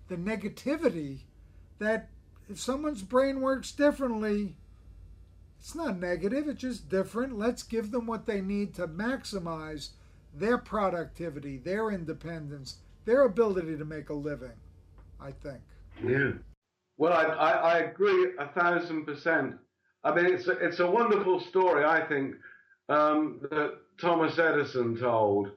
the 0.09 0.17
negativity 0.17 1.19
that 1.79 2.09
if 2.49 2.59
someone's 2.59 3.03
brain 3.03 3.39
works 3.39 3.71
differently, 3.71 4.55
it's 5.63 5.75
not 5.75 5.97
negative, 5.97 6.49
it's 6.49 6.59
just 6.59 6.89
different. 6.89 7.39
Let's 7.39 7.63
give 7.63 7.89
them 7.89 8.05
what 8.05 8.25
they 8.25 8.41
need 8.41 8.73
to 8.73 8.85
maximize 8.85 9.91
their 10.33 10.57
productivity, 10.57 11.57
their 11.57 11.89
independence, 11.89 12.79
their 13.05 13.23
ability 13.23 13.77
to 13.77 13.85
make 13.85 14.09
a 14.09 14.13
living, 14.13 14.59
I 15.21 15.31
think. 15.31 15.61
Yeah. 16.05 16.31
Well, 16.97 17.13
I, 17.13 17.23
I, 17.23 17.51
I 17.51 17.77
agree 17.77 18.33
a 18.37 18.49
thousand 18.49 19.05
percent. 19.05 19.55
I 20.03 20.13
mean, 20.13 20.25
it's 20.25 20.47
a, 20.47 20.51
it's 20.51 20.81
a 20.81 20.91
wonderful 20.91 21.39
story, 21.39 21.85
I 21.85 22.05
think, 22.09 22.35
um, 22.89 23.39
that 23.49 23.77
Thomas 24.01 24.37
Edison 24.37 24.97
told 24.97 25.51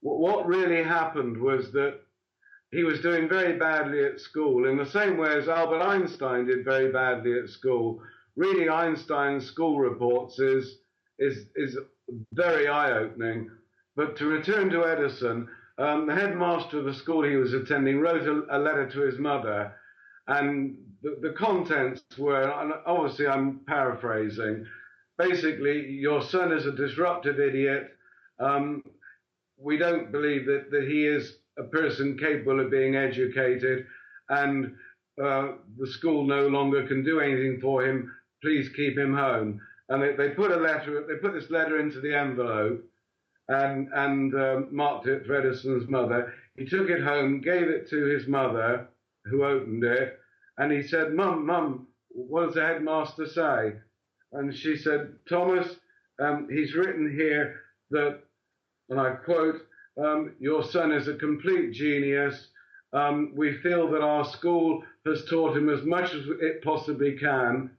what 0.00 0.46
really 0.46 0.82
happened 0.82 1.36
was 1.36 1.70
that 1.72 2.00
he 2.70 2.84
was 2.84 3.00
doing 3.00 3.28
very 3.28 3.58
badly 3.58 4.02
at 4.02 4.18
school 4.18 4.66
in 4.66 4.78
the 4.78 4.86
same 4.86 5.18
way 5.18 5.36
as 5.36 5.46
Albert 5.46 5.82
Einstein 5.82 6.46
did 6.46 6.64
very 6.64 6.90
badly 6.90 7.38
at 7.38 7.50
school. 7.50 8.00
Reading 8.36 8.70
Einstein's 8.70 9.46
school 9.46 9.78
reports 9.78 10.38
is 10.38 10.78
is 11.18 11.46
is 11.54 11.76
very 12.32 12.66
eye-opening. 12.68 13.50
But 13.94 14.16
to 14.16 14.26
return 14.26 14.70
to 14.70 14.86
Edison, 14.86 15.48
um, 15.78 16.06
the 16.06 16.14
headmaster 16.14 16.78
of 16.78 16.86
the 16.86 16.94
school 16.94 17.22
he 17.22 17.36
was 17.36 17.52
attending 17.52 18.00
wrote 18.00 18.26
a, 18.26 18.56
a 18.56 18.58
letter 18.58 18.88
to 18.88 19.00
his 19.00 19.18
mother, 19.18 19.74
and 20.28 20.76
the, 21.02 21.18
the 21.20 21.34
contents 21.34 22.02
were, 22.16 22.50
obviously 22.86 23.26
I'm 23.26 23.60
paraphrasing, 23.66 24.66
basically, 25.18 25.90
your 25.90 26.22
son 26.22 26.52
is 26.52 26.66
a 26.66 26.72
disruptive 26.72 27.38
idiot. 27.38 27.90
Um, 28.38 28.82
we 29.58 29.76
don't 29.76 30.10
believe 30.10 30.46
that, 30.46 30.70
that 30.70 30.88
he 30.88 31.06
is 31.06 31.36
a 31.58 31.64
person 31.64 32.18
capable 32.18 32.60
of 32.60 32.70
being 32.70 32.96
educated, 32.96 33.86
and 34.28 34.74
uh, 35.22 35.52
the 35.78 35.86
school 35.86 36.24
no 36.24 36.48
longer 36.48 36.86
can 36.86 37.04
do 37.04 37.20
anything 37.20 37.60
for 37.60 37.84
him. 37.84 38.10
Please 38.42 38.68
keep 38.70 38.98
him 38.98 39.14
home. 39.14 39.60
And 39.88 40.02
they, 40.02 40.14
they 40.14 40.30
put 40.30 40.50
a 40.50 40.56
letter, 40.56 41.04
they 41.06 41.16
put 41.16 41.34
this 41.34 41.50
letter 41.50 41.78
into 41.78 42.00
the 42.00 42.16
envelope, 42.16 42.84
and 43.48 43.88
and 43.94 44.34
um, 44.34 44.68
marked 44.70 45.06
it 45.06 45.26
for 45.26 45.34
Edison's 45.34 45.88
mother. 45.88 46.32
He 46.56 46.64
took 46.64 46.88
it 46.88 47.02
home, 47.02 47.40
gave 47.40 47.68
it 47.68 47.88
to 47.90 48.04
his 48.04 48.26
mother, 48.26 48.88
who 49.24 49.44
opened 49.44 49.84
it, 49.84 50.18
and 50.58 50.72
he 50.72 50.82
said, 50.82 51.14
"Mum, 51.14 51.46
mum, 51.46 51.88
what 52.08 52.46
does 52.46 52.54
the 52.54 52.62
headmaster 52.62 53.26
say?" 53.26 53.74
And 54.32 54.54
she 54.54 54.76
said, 54.76 55.14
"Thomas, 55.28 55.76
um, 56.18 56.48
he's 56.50 56.74
written 56.74 57.10
here 57.10 57.60
that, 57.90 58.20
and 58.88 59.00
I 59.00 59.10
quote, 59.10 59.62
um, 60.02 60.34
your 60.38 60.64
son 60.64 60.92
is 60.92 61.08
a 61.08 61.14
complete 61.14 61.72
genius. 61.72 62.48
Um, 62.92 63.32
we 63.34 63.58
feel 63.58 63.90
that 63.90 64.02
our 64.02 64.24
school 64.24 64.84
has 65.06 65.24
taught 65.26 65.56
him 65.56 65.68
as 65.68 65.84
much 65.84 66.14
as 66.14 66.24
it 66.40 66.62
possibly 66.62 67.18
can, 67.18 67.70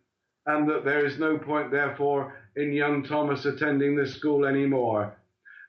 and 0.46 0.70
that 0.70 0.86
there 0.86 1.06
is 1.06 1.18
no 1.18 1.38
point, 1.38 1.72
therefore, 1.72 2.36
in 2.56 2.74
young 2.74 3.04
Thomas 3.04 3.46
attending 3.46 3.96
this 3.96 4.16
school 4.16 4.46
anymore. 4.46 5.16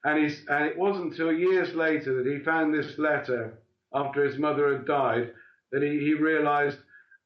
And, 0.05 0.19
and 0.49 0.67
it 0.67 0.77
wasn't 0.77 1.13
until 1.13 1.33
years 1.33 1.75
later 1.75 2.23
that 2.23 2.31
he 2.31 2.41
found 2.41 2.75
this 2.75 2.99
letter 2.99 3.59
after 3.95 4.25
his 4.25 4.39
mother 4.39 4.73
had 4.73 4.87
died 4.87 5.33
that 5.73 5.83
he, 5.83 5.99
he 5.99 6.15
realized 6.15 6.79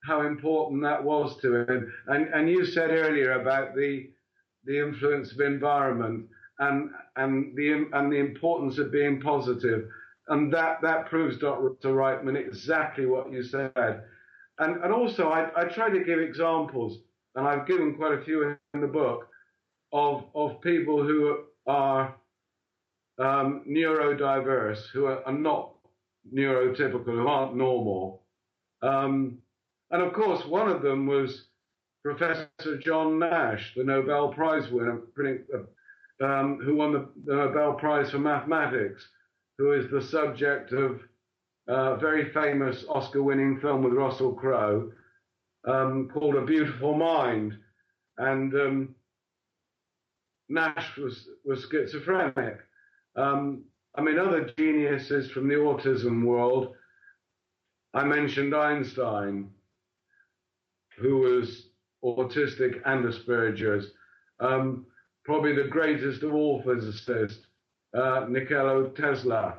how 0.05 0.27
important 0.27 0.83
that 0.83 1.03
was 1.03 1.37
to 1.43 1.57
him. 1.57 1.93
And, 2.07 2.29
and 2.29 2.49
you 2.49 2.65
said 2.65 2.91
earlier 2.91 3.41
about 3.41 3.75
the, 3.75 4.11
the 4.65 4.79
influence 4.79 5.33
of 5.33 5.41
environment 5.41 6.27
and, 6.59 6.91
and, 7.17 7.57
the, 7.57 7.89
and 7.93 8.13
the 8.13 8.19
importance 8.19 8.79
of 8.79 8.93
being 8.93 9.21
positive. 9.21 9.89
And 10.29 10.53
that, 10.53 10.81
that 10.83 11.07
proves, 11.07 11.39
Dr. 11.39 11.89
Reitman, 11.89 12.37
exactly 12.37 13.07
what 13.07 13.33
you 13.33 13.43
said. 13.43 13.73
And, 14.59 14.83
and 14.83 14.93
also, 14.93 15.29
I, 15.31 15.51
I 15.57 15.65
try 15.65 15.91
to 15.91 16.05
give 16.05 16.19
examples, 16.19 16.99
and 17.39 17.47
I've 17.47 17.69
given 17.69 17.95
quite 17.95 18.19
a 18.19 18.25
few 18.25 18.57
in 18.75 18.81
the 18.81 18.89
book, 18.89 19.29
of, 19.93 20.25
of 20.35 20.61
people 20.61 21.05
who 21.05 21.45
are 21.69 22.17
um, 23.19 23.63
neurodiverse, 23.67 24.89
who 24.93 25.07
are, 25.07 25.25
are, 25.25 25.33
not 25.33 25.73
neurotypical, 26.35 27.05
who 27.05 27.29
aren't 27.29 27.55
normal. 27.55 28.25
Um, 28.83 29.39
and 29.93 30.03
of 30.03 30.13
course, 30.15 30.45
one 30.47 30.69
of 30.69 30.83
them 30.83 31.07
was 31.07 31.45
Professor 32.05 32.77
John 32.81 33.21
Nash, 33.21 33.73
the 33.77 33.85
Nobel 33.85 34.33
Prize 34.33 34.69
winner, 34.73 35.01
um, 36.21 36.59
who 36.59 36.75
won 36.75 36.93
the, 36.93 37.09
the, 37.25 37.37
Nobel 37.37 37.75
Prize 37.75 38.11
for 38.11 38.19
Mathematics, 38.19 39.07
who 39.59 39.73
is 39.73 39.89
the 39.93 40.03
subject 40.03 40.73
of 40.73 41.01
a 41.69 41.97
very 41.97 42.33
famous 42.33 42.85
Oscar 42.89 43.23
winning 43.23 43.61
film 43.61 43.85
with 43.85 43.93
Russell 43.93 44.33
Crowe 44.33 44.91
um, 45.69 46.11
called 46.13 46.35
A 46.37 46.45
Beautiful 46.45 46.97
Mind. 46.97 47.57
And 48.17 48.55
um, 48.55 48.95
Nash 50.49 50.97
was, 50.97 51.29
was 51.45 51.67
schizophrenic. 51.71 52.59
Um, 53.15 53.65
I 53.95 54.01
mean, 54.01 54.19
other 54.19 54.51
geniuses 54.57 55.31
from 55.31 55.49
the 55.49 55.55
autism 55.55 56.25
world, 56.25 56.75
I 57.95 58.05
mentioned 58.05 58.55
Einstein, 58.55 59.51
who 60.97 61.19
was 61.19 61.69
autistic 62.05 62.81
and 62.85 63.05
Asperger's. 63.05 63.93
Um, 64.41 64.87
probably 65.25 65.55
the 65.55 65.69
greatest 65.69 66.23
of 66.23 66.33
all 66.33 66.63
physicists, 66.63 67.47
uh, 67.95 68.27
Nikola 68.29 68.89
Tesla, 68.91 69.59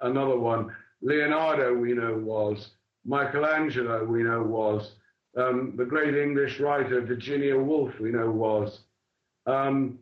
another 0.00 0.38
one. 0.38 0.72
Leonardo, 1.02 1.74
we 1.74 1.92
know, 1.92 2.14
was. 2.14 2.70
Michelangelo, 3.04 4.04
we 4.04 4.22
know, 4.22 4.42
was. 4.42 4.92
Um, 5.36 5.74
the 5.76 5.84
great 5.84 6.14
English 6.14 6.60
writer 6.60 7.00
Virginia 7.02 7.58
Woolf, 7.58 7.98
we 8.00 8.10
know, 8.10 8.30
was. 8.30 8.80
Um, 9.46 9.98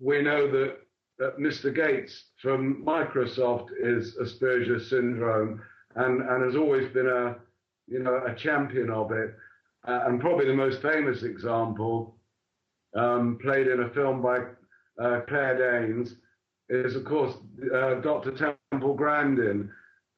we 0.00 0.22
know 0.22 0.50
that, 0.50 0.76
Mr. 1.36 1.74
Gates 1.74 2.26
from 2.40 2.84
Microsoft 2.84 3.70
is 3.76 4.16
Asperger's 4.22 4.88
syndrome 4.88 5.60
and, 5.96 6.22
and 6.22 6.44
has 6.44 6.54
always 6.54 6.92
been 6.92 7.08
a, 7.08 7.34
you 7.88 7.98
know, 7.98 8.22
a 8.24 8.32
champion 8.36 8.88
of 8.88 9.10
it. 9.10 9.34
Uh, 9.88 10.02
and 10.06 10.20
probably 10.20 10.46
the 10.46 10.54
most 10.54 10.80
famous 10.80 11.24
example 11.24 12.14
um, 12.94 13.36
played 13.42 13.66
in 13.66 13.80
a 13.80 13.90
film 13.90 14.22
by 14.22 14.38
uh, 15.02 15.22
Claire 15.26 15.58
Danes, 15.58 16.14
is 16.68 16.94
of 16.94 17.04
course 17.04 17.34
uh, 17.74 17.94
Dr. 17.94 18.56
Temple 18.70 18.94
Grandin, 18.94 19.70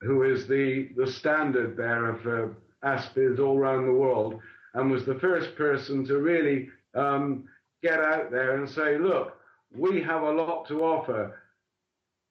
who 0.02 0.24
is 0.24 0.46
the, 0.46 0.90
the 0.96 1.10
standard 1.10 1.78
bearer 1.78 2.18
for 2.22 2.56
ASPIDs 2.84 3.38
all 3.38 3.58
around 3.58 3.86
the 3.86 3.92
world, 3.92 4.40
and 4.74 4.90
was 4.90 5.04
the 5.04 5.18
first 5.18 5.56
person 5.56 6.04
to 6.06 6.18
really 6.18 6.68
um, 6.94 7.44
get 7.82 8.00
out 8.00 8.30
there 8.30 8.56
and 8.56 8.68
say, 8.68 8.98
look, 8.98 9.36
we 9.76 10.02
have 10.02 10.22
a 10.22 10.30
lot 10.30 10.66
to 10.68 10.82
offer 10.82 11.40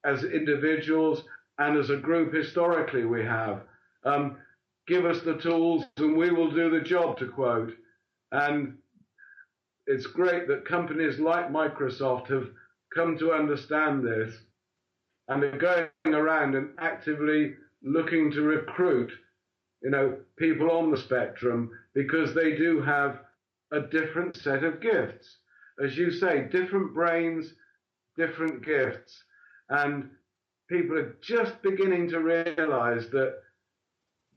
as 0.06 0.24
individuals 0.24 1.24
and 1.58 1.78
as 1.78 1.90
a 1.90 1.98
group 1.98 2.34
historically 2.34 3.06
we 3.06 3.24
have. 3.24 3.62
Um, 4.04 4.38
give 4.88 5.06
us 5.06 5.22
the 5.22 5.38
tools 5.38 5.86
and 5.98 6.18
we 6.18 6.32
will 6.32 6.52
do 6.52 6.70
the 6.70 6.82
job, 6.82 7.18
to 7.20 7.28
quote. 7.28 7.74
And 8.32 8.78
it's 9.88 10.08
great 10.08 10.48
that 10.48 10.66
companies 10.66 11.20
like 11.20 11.52
Microsoft 11.52 12.28
have 12.28 12.50
come 12.94 13.18
to 13.18 13.34
understand 13.34 14.06
this 14.06 14.34
and 15.28 15.44
are 15.44 15.58
going 15.58 16.16
around 16.16 16.56
and 16.56 16.70
actively 16.80 17.56
looking 17.84 18.32
to 18.32 18.42
recruit, 18.42 19.12
you 19.82 19.89
know, 19.89 20.18
people 20.38 20.72
on 20.72 20.92
the 20.92 20.98
spectrum 20.98 21.72
because 21.94 22.34
they 22.34 22.56
do 22.56 22.82
have 22.82 23.20
a 23.72 23.82
different 23.82 24.36
set 24.36 24.63
of 24.63 24.82
gifts. 24.82 25.38
As 25.84 25.98
you 25.98 26.12
say, 26.12 26.48
different 26.52 26.94
brains, 26.94 27.54
different 28.18 28.65
gifts. 28.65 29.24
And 29.70 30.10
people 30.70 30.98
are 30.98 31.15
just 31.22 31.62
beginning 31.62 32.10
to 32.10 32.20
realize 32.20 33.10
that 33.12 33.36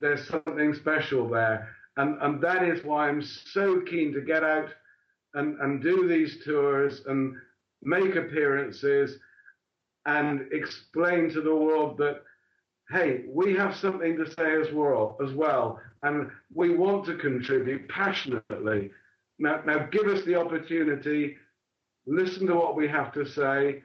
there's 0.00 0.28
something 0.28 0.74
special 0.74 1.28
there. 1.28 1.68
And, 1.96 2.20
and 2.22 2.40
that 2.42 2.62
is 2.62 2.84
why 2.84 3.08
I'm 3.08 3.22
so 3.22 3.80
keen 3.80 4.12
to 4.12 4.20
get 4.20 4.44
out 4.44 4.70
and, 5.34 5.58
and 5.60 5.82
do 5.82 6.08
these 6.08 6.44
tours 6.44 7.02
and 7.06 7.34
make 7.82 8.16
appearances 8.16 9.18
and 10.06 10.46
explain 10.52 11.30
to 11.30 11.40
the 11.40 11.54
world 11.54 11.98
that 11.98 12.22
hey, 12.90 13.24
we 13.28 13.54
have 13.54 13.76
something 13.76 14.16
to 14.16 14.30
say 14.30 14.60
as 14.60 14.72
well, 14.72 15.16
as 15.24 15.32
well, 15.32 15.80
and 16.02 16.30
we 16.54 16.74
want 16.74 17.04
to 17.06 17.16
contribute 17.16 17.88
passionately. 17.88 18.90
Now, 19.38 19.62
now 19.64 19.86
give 19.90 20.06
us 20.06 20.24
the 20.24 20.34
opportunity, 20.34 21.36
listen 22.06 22.46
to 22.46 22.54
what 22.54 22.76
we 22.76 22.88
have 22.88 23.12
to 23.12 23.24
say, 23.24 23.82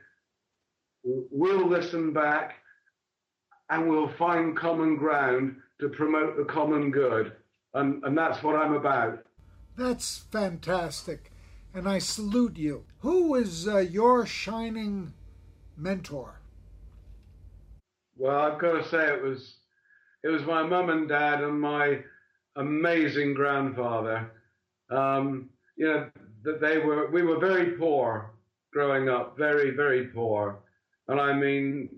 we'll 1.03 1.67
listen 1.67 2.11
back, 2.11 2.55
and 3.69 3.87
we'll 3.87 4.09
find 4.09 4.57
common 4.57 4.97
ground 4.97 5.55
to 5.79 5.89
promote 5.89 6.37
the 6.37 6.45
common 6.45 6.91
good. 6.91 7.33
And, 7.73 8.03
and 8.03 8.17
that's 8.17 8.41
what 8.43 8.55
I'm 8.55 8.73
about. 8.73 9.23
That's 9.77 10.17
fantastic 10.31 11.31
and 11.77 11.87
I 11.87 11.99
salute 11.99 12.57
you. 12.57 12.85
Who 12.99 13.35
is 13.35 13.67
uh, 13.67 13.77
your 13.77 14.25
shining 14.25 15.13
mentor? 15.77 16.41
Well, 18.17 18.39
I've 18.39 18.59
got 18.59 18.81
to 18.81 18.89
say 18.89 19.07
it 19.07 19.21
was 19.21 19.57
it 20.23 20.29
was 20.29 20.43
my 20.43 20.63
mum 20.63 20.89
and 20.89 21.07
dad 21.07 21.43
and 21.43 21.59
my 21.61 21.99
amazing 22.55 23.35
grandfather. 23.35 24.31
Um, 24.89 25.49
you 25.75 25.87
know 25.87 26.09
that 26.43 26.59
they 26.59 26.79
were 26.79 27.11
we 27.11 27.21
were 27.21 27.39
very 27.39 27.71
poor 27.77 28.31
growing 28.73 29.07
up, 29.07 29.37
very 29.37 29.71
very 29.71 30.07
poor, 30.07 30.57
and 31.07 31.19
I 31.19 31.33
mean 31.33 31.89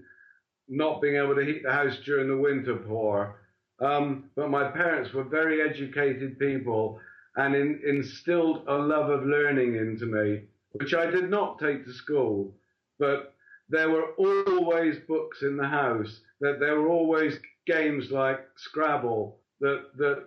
not 0.67 1.01
being 1.01 1.15
able 1.15 1.35
to 1.35 1.45
heat 1.45 1.63
the 1.63 1.71
house 1.71 1.97
during 2.05 2.27
the 2.27 2.37
winter 2.37 2.75
poor. 2.75 3.39
Um, 3.81 4.25
but 4.35 4.49
my 4.49 4.65
parents 4.69 5.13
were 5.13 5.23
very 5.23 5.61
educated 5.61 6.37
people, 6.37 6.99
and 7.37 7.55
in, 7.55 7.81
instilled 7.87 8.65
a 8.67 8.75
love 8.75 9.09
of 9.09 9.25
learning 9.25 9.75
into 9.75 10.05
me, 10.05 10.41
which 10.73 10.93
I 10.93 11.09
did 11.09 11.29
not 11.29 11.59
take 11.59 11.85
to 11.85 11.93
school. 11.93 12.53
But 12.99 13.33
there 13.69 13.89
were 13.89 14.13
always 14.17 14.97
books 15.07 15.41
in 15.43 15.57
the 15.57 15.67
house. 15.67 16.21
That 16.41 16.59
there 16.59 16.79
were 16.79 16.87
always 16.89 17.39
games 17.67 18.11
like 18.11 18.39
Scrabble 18.55 19.39
that 19.59 19.85
that 19.97 20.25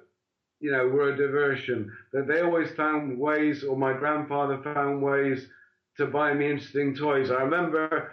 you 0.60 0.70
know 0.70 0.86
were 0.88 1.12
a 1.12 1.16
diversion. 1.16 1.90
That 2.12 2.26
they 2.26 2.40
always 2.40 2.70
found 2.72 3.18
ways, 3.18 3.64
or 3.64 3.76
my 3.76 3.92
grandfather 3.92 4.60
found 4.62 5.02
ways 5.02 5.46
to 5.96 6.06
buy 6.06 6.34
me 6.34 6.50
interesting 6.50 6.94
toys. 6.94 7.30
I 7.30 7.42
remember 7.42 8.12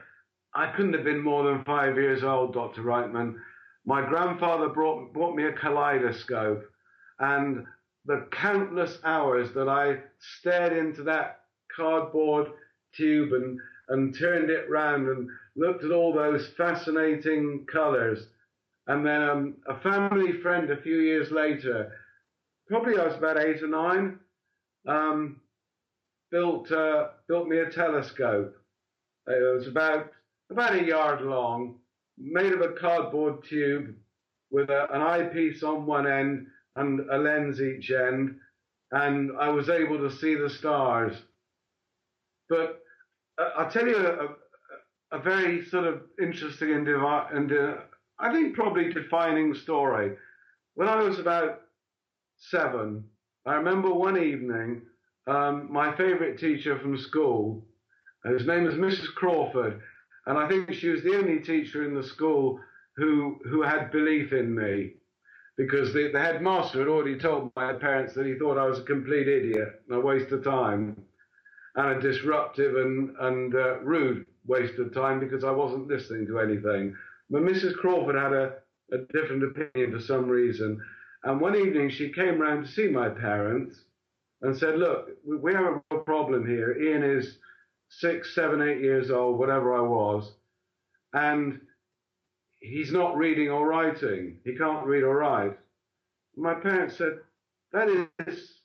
I 0.56 0.72
couldn't 0.72 0.94
have 0.94 1.04
been 1.04 1.22
more 1.22 1.44
than 1.44 1.64
five 1.64 1.96
years 1.96 2.24
old, 2.24 2.54
Dr. 2.54 2.82
Reitman. 2.82 3.36
My 3.86 4.06
grandfather 4.08 4.70
brought 4.70 5.14
brought 5.14 5.36
me 5.36 5.46
a 5.46 5.54
kaleidoscope, 5.54 6.64
and 7.20 7.66
the 8.06 8.28
countless 8.32 8.98
hours 9.04 9.52
that 9.54 9.70
I 9.70 10.00
stared 10.20 10.74
into 10.74 11.04
that 11.04 11.42
cardboard 11.76 12.48
tube 12.96 13.34
and, 13.34 13.60
and 13.90 14.18
turned 14.18 14.50
it 14.50 14.70
round 14.70 15.08
and 15.08 15.30
looked 15.56 15.84
at 15.84 15.92
all 15.92 16.14
those 16.14 16.50
fascinating 16.58 17.66
colours. 17.72 18.28
And 18.88 19.06
then 19.06 19.22
um, 19.22 19.56
a 19.68 19.80
family 19.82 20.34
friend 20.42 20.70
a 20.72 20.82
few 20.82 21.00
years 21.00 21.32
later, 21.32 21.92
probably 22.68 22.98
I 22.98 23.06
was 23.06 23.16
about 23.16 23.40
eight 23.40 23.62
or 23.62 23.68
nine, 23.68 24.20
um, 24.88 25.42
built 26.32 26.72
uh, 26.72 27.10
built 27.28 27.48
me 27.48 27.60
a 27.60 27.70
telescope. 27.70 28.56
It 29.28 29.56
was 29.56 29.68
about 29.68 30.12
about 30.50 30.76
a 30.76 30.84
yard 30.84 31.22
long, 31.22 31.80
made 32.18 32.54
of 32.54 32.62
a 32.62 32.74
cardboard 32.74 33.44
tube 33.48 33.96
with 34.52 34.70
a, 34.70 34.88
an 34.94 35.02
eyepiece 35.02 35.64
on 35.64 35.86
one 35.86 36.08
end 36.08 36.48
and 36.76 37.02
a 37.12 37.18
lens 37.18 37.62
each 37.62 37.92
end, 37.92 38.40
and 38.92 39.32
I 39.40 39.50
was 39.50 39.70
able 39.70 39.98
to 40.00 40.16
see 40.16 40.36
the 40.36 40.50
stars. 40.50 41.14
But 42.48 42.79
I'll 43.58 43.70
tell 43.70 43.88
you 43.88 43.98
a, 43.98 45.18
a, 45.18 45.20
very 45.20 45.66
sort 45.66 45.86
of 45.86 46.02
interesting 46.22 46.74
and, 46.74 46.88
and 46.88 47.52
uh, 47.52 47.74
I 48.20 48.34
think 48.34 48.56
probably 48.56 48.92
defining 48.92 49.54
story. 49.54 50.16
When 50.76 50.90
I 50.90 51.02
was 51.02 51.20
about 51.20 51.62
seven, 52.38 53.04
I 53.46 53.56
remember 53.56 53.94
one 53.94 54.22
evening, 54.22 54.82
um, 55.28 55.72
my 55.72 55.96
favourite 55.96 56.38
teacher 56.38 56.78
from 56.80 56.98
school, 56.98 57.66
his 58.26 58.46
name 58.46 58.66
was 58.66 58.76
Mrs. 58.76 59.14
Crawford, 59.16 59.82
and 60.26 60.38
I 60.38 60.48
think 60.48 60.74
she 60.74 60.90
was 60.90 61.04
the 61.04 61.18
only 61.18 61.40
teacher 61.40 61.86
in 61.86 61.94
the 61.94 62.04
school 62.04 62.60
who 62.98 63.40
who 63.46 63.62
had 63.62 63.92
belief 63.92 64.34
in 64.34 64.54
me 64.54 64.94
because 65.58 65.94
the, 65.94 66.10
the 66.12 66.20
headmaster 66.20 66.80
had 66.80 66.88
already 66.88 67.18
told 67.18 67.52
my 67.56 67.74
parents 67.74 68.14
that 68.14 68.26
he 68.26 68.36
thought 68.36 68.58
I 68.58 68.66
was 68.66 68.80
a 68.80 68.84
complete 68.84 69.28
idiot 69.28 69.82
and 69.88 69.98
a 69.98 70.02
waste 70.02 70.32
of 70.32 70.44
time 70.44 70.96
and 71.76 71.98
a 71.98 72.02
disruptive 72.02 72.76
and, 72.76 73.16
and 73.20 73.56
uh, 73.56 73.80
rude 73.82 74.26
waste 74.46 74.80
of 74.80 74.94
time 74.94 75.20
because 75.20 75.44
I 75.44 75.52
wasn't 75.52 75.88
listening 75.88 76.28
to 76.28 76.40
anything. 76.40 76.96
But 77.30 77.44
Mrs. 77.44 77.76
Crawford 77.76 78.16
had 78.16 78.34
a, 78.34 78.54
a 78.92 79.00
different 79.14 79.44
opinion 79.44 79.92
for 79.92 80.04
some 80.04 80.28
reason. 80.28 80.82
And 81.24 81.40
one 81.42 81.56
evening 81.56 81.90
she 81.90 82.12
came 82.12 82.40
round 82.42 82.66
to 82.66 82.72
see 82.72 82.88
my 82.88 83.10
parents 83.10 83.78
and 84.42 84.58
said, 84.58 84.78
Look, 84.80 85.10
we 85.26 85.54
have 85.54 85.82
a 85.92 85.98
problem 85.98 86.48
here. 86.48 86.78
Ian 86.80 87.04
is 87.04 87.38
six, 87.90 88.34
seven, 88.36 88.62
eight 88.62 88.82
years 88.82 89.12
old, 89.12 89.38
whatever 89.38 89.76
I 89.76 89.82
was. 89.82 90.32
And 91.14 91.60
he's 92.60 92.92
not 92.92 93.18
reading 93.18 93.50
or 93.50 93.68
writing. 93.68 94.40
He 94.44 94.56
can't 94.56 94.86
read 94.86 95.04
or 95.04 95.18
write. 95.18 95.58
My 96.38 96.54
parents 96.54 96.98
said, 96.98 97.20
that 97.74 97.90
is, 98.28 98.59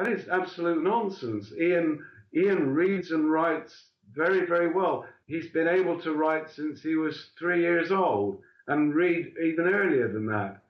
that 0.00 0.12
is 0.12 0.28
absolute 0.28 0.82
nonsense. 0.82 1.52
Ian, 1.60 2.02
Ian 2.34 2.72
reads 2.72 3.10
and 3.10 3.30
writes 3.30 3.84
very, 4.14 4.46
very 4.46 4.72
well. 4.72 5.04
He's 5.26 5.50
been 5.50 5.68
able 5.68 6.00
to 6.00 6.14
write 6.14 6.48
since 6.48 6.82
he 6.82 6.94
was 6.94 7.30
three 7.38 7.60
years 7.60 7.92
old 7.92 8.40
and 8.66 8.94
read 8.94 9.34
even 9.42 9.66
earlier 9.66 10.08
than 10.10 10.26
that. 10.26 10.62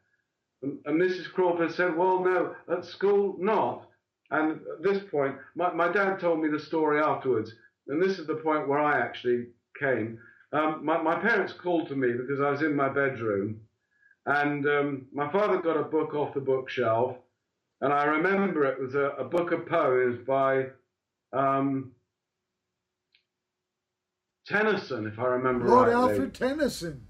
And, 0.63 0.79
and 0.85 1.01
Mrs. 1.01 1.33
Crawford 1.33 1.73
said, 1.73 1.97
well, 1.97 2.25
no, 2.25 2.57
at 2.71 2.85
school, 2.85 3.37
not. 3.39 3.87
And 4.33 4.53
at 4.53 4.83
this 4.83 5.03
point, 5.11 5.37
my, 5.55 5.73
my 5.73 5.93
dad 5.93 6.19
told 6.19 6.41
me 6.41 6.49
the 6.49 6.59
story 6.59 7.01
afterwards. 7.01 7.53
And 7.87 8.03
this 8.03 8.19
is 8.19 8.27
the 8.27 8.35
point 8.35 8.69
where 8.69 8.81
I 8.81 8.99
actually 8.99 9.47
came. 9.79 10.19
Um, 10.53 10.85
my, 10.85 11.01
my, 11.01 11.15
parents 11.21 11.53
called 11.53 11.89
to 11.89 11.97
me 11.97 12.13
because 12.13 12.41
I 12.41 12.51
was 12.51 12.63
in 12.63 12.75
my 12.75 12.89
bedroom, 12.89 13.61
and 14.27 14.67
um, 14.67 15.07
my 15.13 15.31
father 15.31 15.59
got 15.59 15.77
a 15.77 15.85
book 15.85 16.15
off 16.15 16.35
the 16.35 16.41
bookshelf, 16.41 17.17
and 17.81 17.93
I 17.93 18.05
remember 18.05 18.65
it 18.65 18.81
was 18.81 18.95
a, 18.95 19.15
a 19.19 19.25
book 19.25 19.53
of 19.53 19.67
poems 19.67 20.19
by 20.27 20.67
um, 21.33 21.93
Tennyson, 24.47 25.07
if 25.07 25.19
I 25.19 25.27
remember 25.27 25.69
Lord 25.69 25.89
rightly. 25.89 26.03
Alfred 26.03 26.35
Tennyson, 26.35 27.07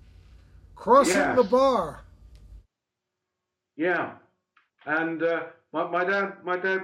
Crossing 0.74 1.16
yes. 1.16 1.36
the 1.36 1.44
Bar. 1.44 2.00
Yeah, 3.76 4.12
and 4.86 5.22
uh, 5.22 5.44
my, 5.72 5.88
my 5.90 6.04
dad, 6.04 6.32
my 6.44 6.56
dad 6.56 6.82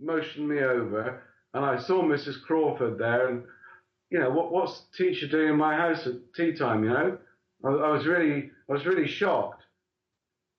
motioned 0.00 0.48
me 0.48 0.60
over, 0.60 1.22
and 1.54 1.64
I 1.64 1.78
saw 1.78 2.02
Mrs. 2.02 2.42
Crawford 2.42 2.98
there, 2.98 3.28
and 3.28 3.44
you 4.10 4.18
know, 4.18 4.30
what, 4.30 4.52
what's 4.52 4.82
teacher 4.96 5.26
doing 5.26 5.48
in 5.48 5.56
my 5.56 5.74
house 5.74 6.06
at 6.06 6.14
tea 6.36 6.52
time? 6.52 6.84
You 6.84 6.90
know, 6.90 7.18
I, 7.64 7.68
I 7.68 7.90
was 7.90 8.06
really, 8.06 8.50
I 8.68 8.72
was 8.72 8.86
really 8.86 9.08
shocked. 9.08 9.62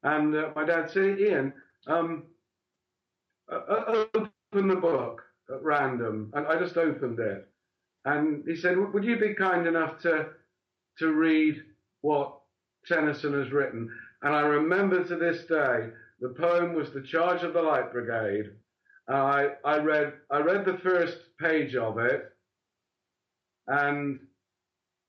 And 0.03 0.35
uh, 0.35 0.49
my 0.55 0.65
dad 0.65 0.89
said, 0.89 1.19
Ian, 1.19 1.53
um, 1.87 2.23
uh, 3.51 4.05
open 4.15 4.67
the 4.67 4.75
book 4.75 5.23
at 5.49 5.63
random, 5.63 6.31
and 6.33 6.47
I 6.47 6.59
just 6.59 6.77
opened 6.77 7.19
it, 7.19 7.47
and 8.05 8.43
he 8.47 8.55
said, 8.55 8.77
would 8.77 9.03
you 9.03 9.17
be 9.19 9.33
kind 9.33 9.67
enough 9.67 9.99
to 10.01 10.29
to 10.99 11.13
read 11.13 11.61
what 12.01 12.37
Tennyson 12.87 13.33
has 13.33 13.51
written? 13.51 13.89
And 14.23 14.33
I 14.33 14.41
remember 14.41 15.03
to 15.03 15.15
this 15.15 15.45
day, 15.45 15.89
the 16.19 16.29
poem 16.29 16.73
was 16.73 16.91
"The 16.91 17.01
Charge 17.03 17.43
of 17.43 17.53
the 17.53 17.61
Light 17.61 17.91
Brigade." 17.91 18.51
I 19.07 19.49
I 19.63 19.77
read 19.77 20.13
I 20.31 20.39
read 20.39 20.65
the 20.65 20.79
first 20.79 21.17
page 21.39 21.75
of 21.75 21.99
it 21.99 22.23
and 23.67 24.19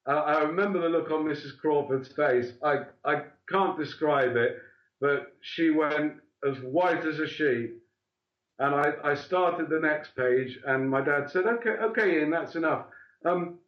uh, 0.06 0.12
I 0.12 0.42
remember 0.42 0.80
the 0.80 0.88
look 0.88 1.10
on 1.10 1.24
Mrs. 1.24 1.58
Crawford's 1.58 2.08
face. 2.12 2.52
I, 2.62 2.80
I 3.04 3.24
can't 3.48 3.78
describe 3.78 4.36
it, 4.36 4.58
but 5.00 5.34
she 5.40 5.70
went 5.70 6.14
as 6.48 6.58
white 6.60 7.04
as 7.04 7.18
a 7.18 7.26
sheet. 7.26 7.74
And 8.58 8.74
I, 8.74 8.92
I 9.04 9.14
started 9.14 9.68
the 9.68 9.80
next 9.80 10.16
page, 10.16 10.58
and 10.66 10.88
my 10.88 11.02
dad 11.02 11.30
said, 11.30 11.46
"Okay, 11.46 11.70
okay, 11.70 12.18
Ian, 12.18 12.30
that's 12.30 12.54
enough." 12.54 12.86
Um, 13.24 13.58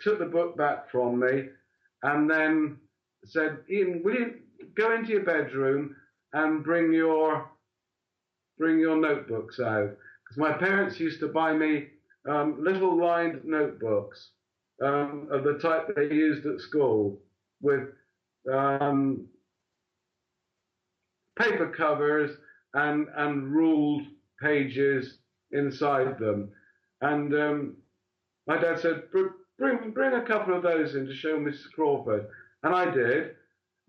took 0.00 0.18
the 0.18 0.26
book 0.26 0.56
back 0.56 0.90
from 0.90 1.20
me, 1.20 1.48
and 2.02 2.30
then 2.30 2.78
said, 3.24 3.58
"Ian, 3.70 4.02
will 4.02 4.14
you 4.14 4.34
go 4.76 4.94
into 4.94 5.12
your 5.12 5.24
bedroom 5.24 5.94
and 6.32 6.64
bring 6.64 6.92
your 6.92 7.50
bring 8.58 8.78
your 8.78 8.96
notebooks 8.96 9.60
out?" 9.60 9.90
Because 10.24 10.38
my 10.38 10.52
parents 10.52 10.98
used 10.98 11.20
to 11.20 11.28
buy 11.28 11.52
me 11.52 11.88
um, 12.28 12.62
little 12.62 12.96
lined 12.96 13.44
notebooks 13.44 14.30
um, 14.82 15.28
of 15.30 15.44
the 15.44 15.58
type 15.58 15.94
they 15.94 16.14
used 16.14 16.46
at 16.46 16.60
school 16.60 17.18
with 17.60 17.88
um, 18.52 19.26
paper 21.38 21.68
covers 21.68 22.36
and, 22.74 23.08
and 23.16 23.52
ruled 23.52 24.02
pages 24.40 25.18
inside 25.52 26.18
them. 26.18 26.50
And 27.00 27.34
um, 27.34 27.76
my 28.46 28.58
dad 28.58 28.80
said, 28.80 29.04
bring, 29.58 29.90
bring 29.90 30.14
a 30.14 30.26
couple 30.26 30.54
of 30.54 30.62
those 30.62 30.94
in 30.94 31.06
to 31.06 31.14
show 31.14 31.38
Mrs. 31.38 31.70
Crawford. 31.74 32.26
And 32.62 32.74
I 32.74 32.90
did. 32.90 33.36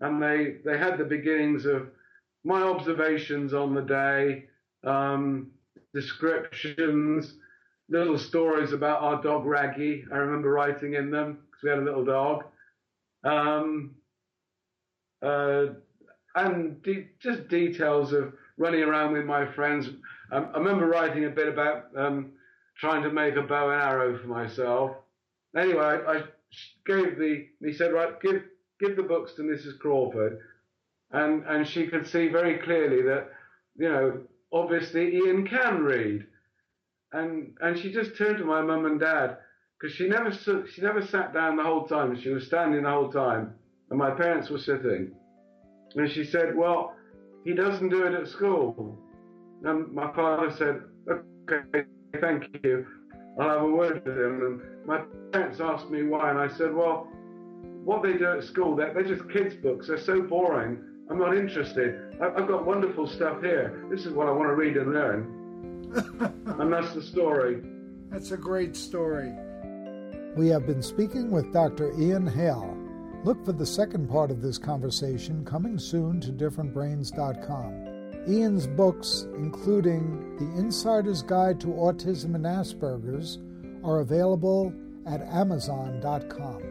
And 0.00 0.22
they, 0.22 0.56
they 0.64 0.78
had 0.78 0.98
the 0.98 1.04
beginnings 1.04 1.66
of 1.66 1.88
my 2.44 2.62
observations 2.62 3.52
on 3.52 3.74
the 3.74 3.82
day, 3.82 4.44
um, 4.84 5.50
descriptions, 5.92 7.34
little 7.90 8.18
stories 8.18 8.72
about 8.72 9.02
our 9.02 9.20
dog 9.22 9.44
Raggy. 9.44 10.04
I 10.12 10.16
remember 10.16 10.50
writing 10.50 10.94
in 10.94 11.10
them 11.10 11.38
because 11.50 11.62
we 11.62 11.70
had 11.70 11.78
a 11.80 11.82
little 11.82 12.04
dog. 12.04 12.44
Um, 13.24 13.96
uh, 15.22 15.66
and 16.34 16.82
de- 16.82 17.08
just 17.20 17.48
details 17.48 18.12
of 18.12 18.32
running 18.56 18.82
around 18.82 19.12
with 19.12 19.24
my 19.24 19.50
friends. 19.52 19.88
Um, 20.32 20.50
I 20.54 20.58
remember 20.58 20.86
writing 20.86 21.24
a 21.24 21.30
bit 21.30 21.48
about 21.48 21.86
um, 21.96 22.32
trying 22.78 23.02
to 23.02 23.10
make 23.10 23.36
a 23.36 23.42
bow 23.42 23.70
and 23.70 23.80
arrow 23.80 24.18
for 24.18 24.28
myself. 24.28 24.92
Anyway, 25.56 25.80
I, 25.82 26.22
gave 26.86 27.18
the. 27.18 27.46
He 27.64 27.72
said, 27.72 27.92
"Right, 27.92 28.20
give 28.20 28.42
give 28.80 28.96
the 28.96 29.02
books 29.02 29.34
to 29.34 29.42
Mrs. 29.42 29.78
Crawford," 29.78 30.40
and 31.10 31.44
and 31.46 31.66
she 31.66 31.86
could 31.86 32.06
see 32.06 32.28
very 32.28 32.58
clearly 32.58 33.02
that, 33.02 33.28
you 33.76 33.88
know, 33.88 34.20
obviously 34.52 35.16
Ian 35.16 35.46
can 35.46 35.82
read 35.82 36.26
and 37.12 37.56
and 37.60 37.78
she 37.78 37.92
just 37.92 38.16
turned 38.16 38.38
to 38.38 38.44
my 38.44 38.60
mum 38.60 38.86
and 38.86 39.00
dad 39.00 39.38
because 39.78 39.94
she 39.94 40.08
never 40.08 40.30
she 40.32 40.82
never 40.82 41.04
sat 41.04 41.32
down 41.32 41.56
the 41.56 41.62
whole 41.62 41.86
time. 41.86 42.18
She 42.20 42.30
was 42.30 42.46
standing 42.46 42.82
the 42.82 42.90
whole 42.90 43.10
time, 43.10 43.54
and 43.90 43.98
my 43.98 44.10
parents 44.10 44.50
were 44.50 44.58
sitting. 44.58 45.12
And 45.96 46.10
she 46.10 46.24
said, 46.24 46.56
"Well, 46.56 46.94
he 47.44 47.54
doesn't 47.54 47.88
do 47.88 48.04
it 48.04 48.14
at 48.14 48.28
school." 48.28 48.98
And 49.64 49.92
my 49.92 50.12
father 50.12 50.50
said, 50.50 50.82
"Okay, 51.08 51.84
thank 52.20 52.44
you. 52.62 52.86
I'll 53.38 53.48
have 53.48 53.62
a 53.62 53.70
word 53.70 54.02
with 54.04 54.18
him." 54.18 54.42
And 54.42 54.86
my 54.86 54.98
parents 55.32 55.60
asked 55.60 55.90
me 55.90 56.04
why, 56.04 56.30
and 56.30 56.38
I 56.38 56.48
said, 56.48 56.74
"Well, 56.74 57.08
what 57.84 58.02
they 58.02 58.14
do 58.14 58.26
at 58.38 58.44
school, 58.44 58.76
they're, 58.76 58.92
they're 58.94 59.02
just 59.02 59.28
kids' 59.30 59.54
books. 59.54 59.88
They're 59.88 59.98
so 59.98 60.22
boring. 60.22 60.78
I'm 61.10 61.18
not 61.18 61.36
interested. 61.36 62.16
I've 62.20 62.46
got 62.46 62.64
wonderful 62.64 63.06
stuff 63.06 63.42
here. 63.42 63.84
This 63.90 64.06
is 64.06 64.12
what 64.12 64.28
I 64.28 64.30
want 64.30 64.48
to 64.48 64.54
read 64.54 64.76
and 64.76 64.92
learn." 64.92 65.36
and 66.60 66.72
that's 66.72 66.94
the 66.94 67.02
story. 67.02 67.62
That's 68.10 68.30
a 68.30 68.36
great 68.36 68.76
story. 68.76 69.32
We 70.36 70.48
have 70.48 70.66
been 70.66 70.82
speaking 70.82 71.30
with 71.30 71.52
Dr. 71.52 71.92
Ian 72.00 72.26
Hale. 72.26 72.79
Look 73.22 73.44
for 73.44 73.52
the 73.52 73.66
second 73.66 74.08
part 74.08 74.30
of 74.30 74.40
this 74.40 74.56
conversation 74.56 75.44
coming 75.44 75.78
soon 75.78 76.20
to 76.22 76.32
differentbrains.com. 76.32 78.24
Ian's 78.26 78.66
books, 78.66 79.26
including 79.36 80.36
The 80.36 80.58
Insider's 80.58 81.22
Guide 81.22 81.60
to 81.60 81.66
Autism 81.68 82.34
and 82.34 82.46
Asperger's, 82.46 83.38
are 83.84 84.00
available 84.00 84.72
at 85.06 85.20
Amazon.com. 85.22 86.62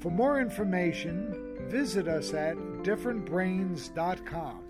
For 0.00 0.10
more 0.10 0.40
information, 0.40 1.34
visit 1.68 2.08
us 2.08 2.32
at 2.32 2.56
differentbrains.com. 2.82 4.65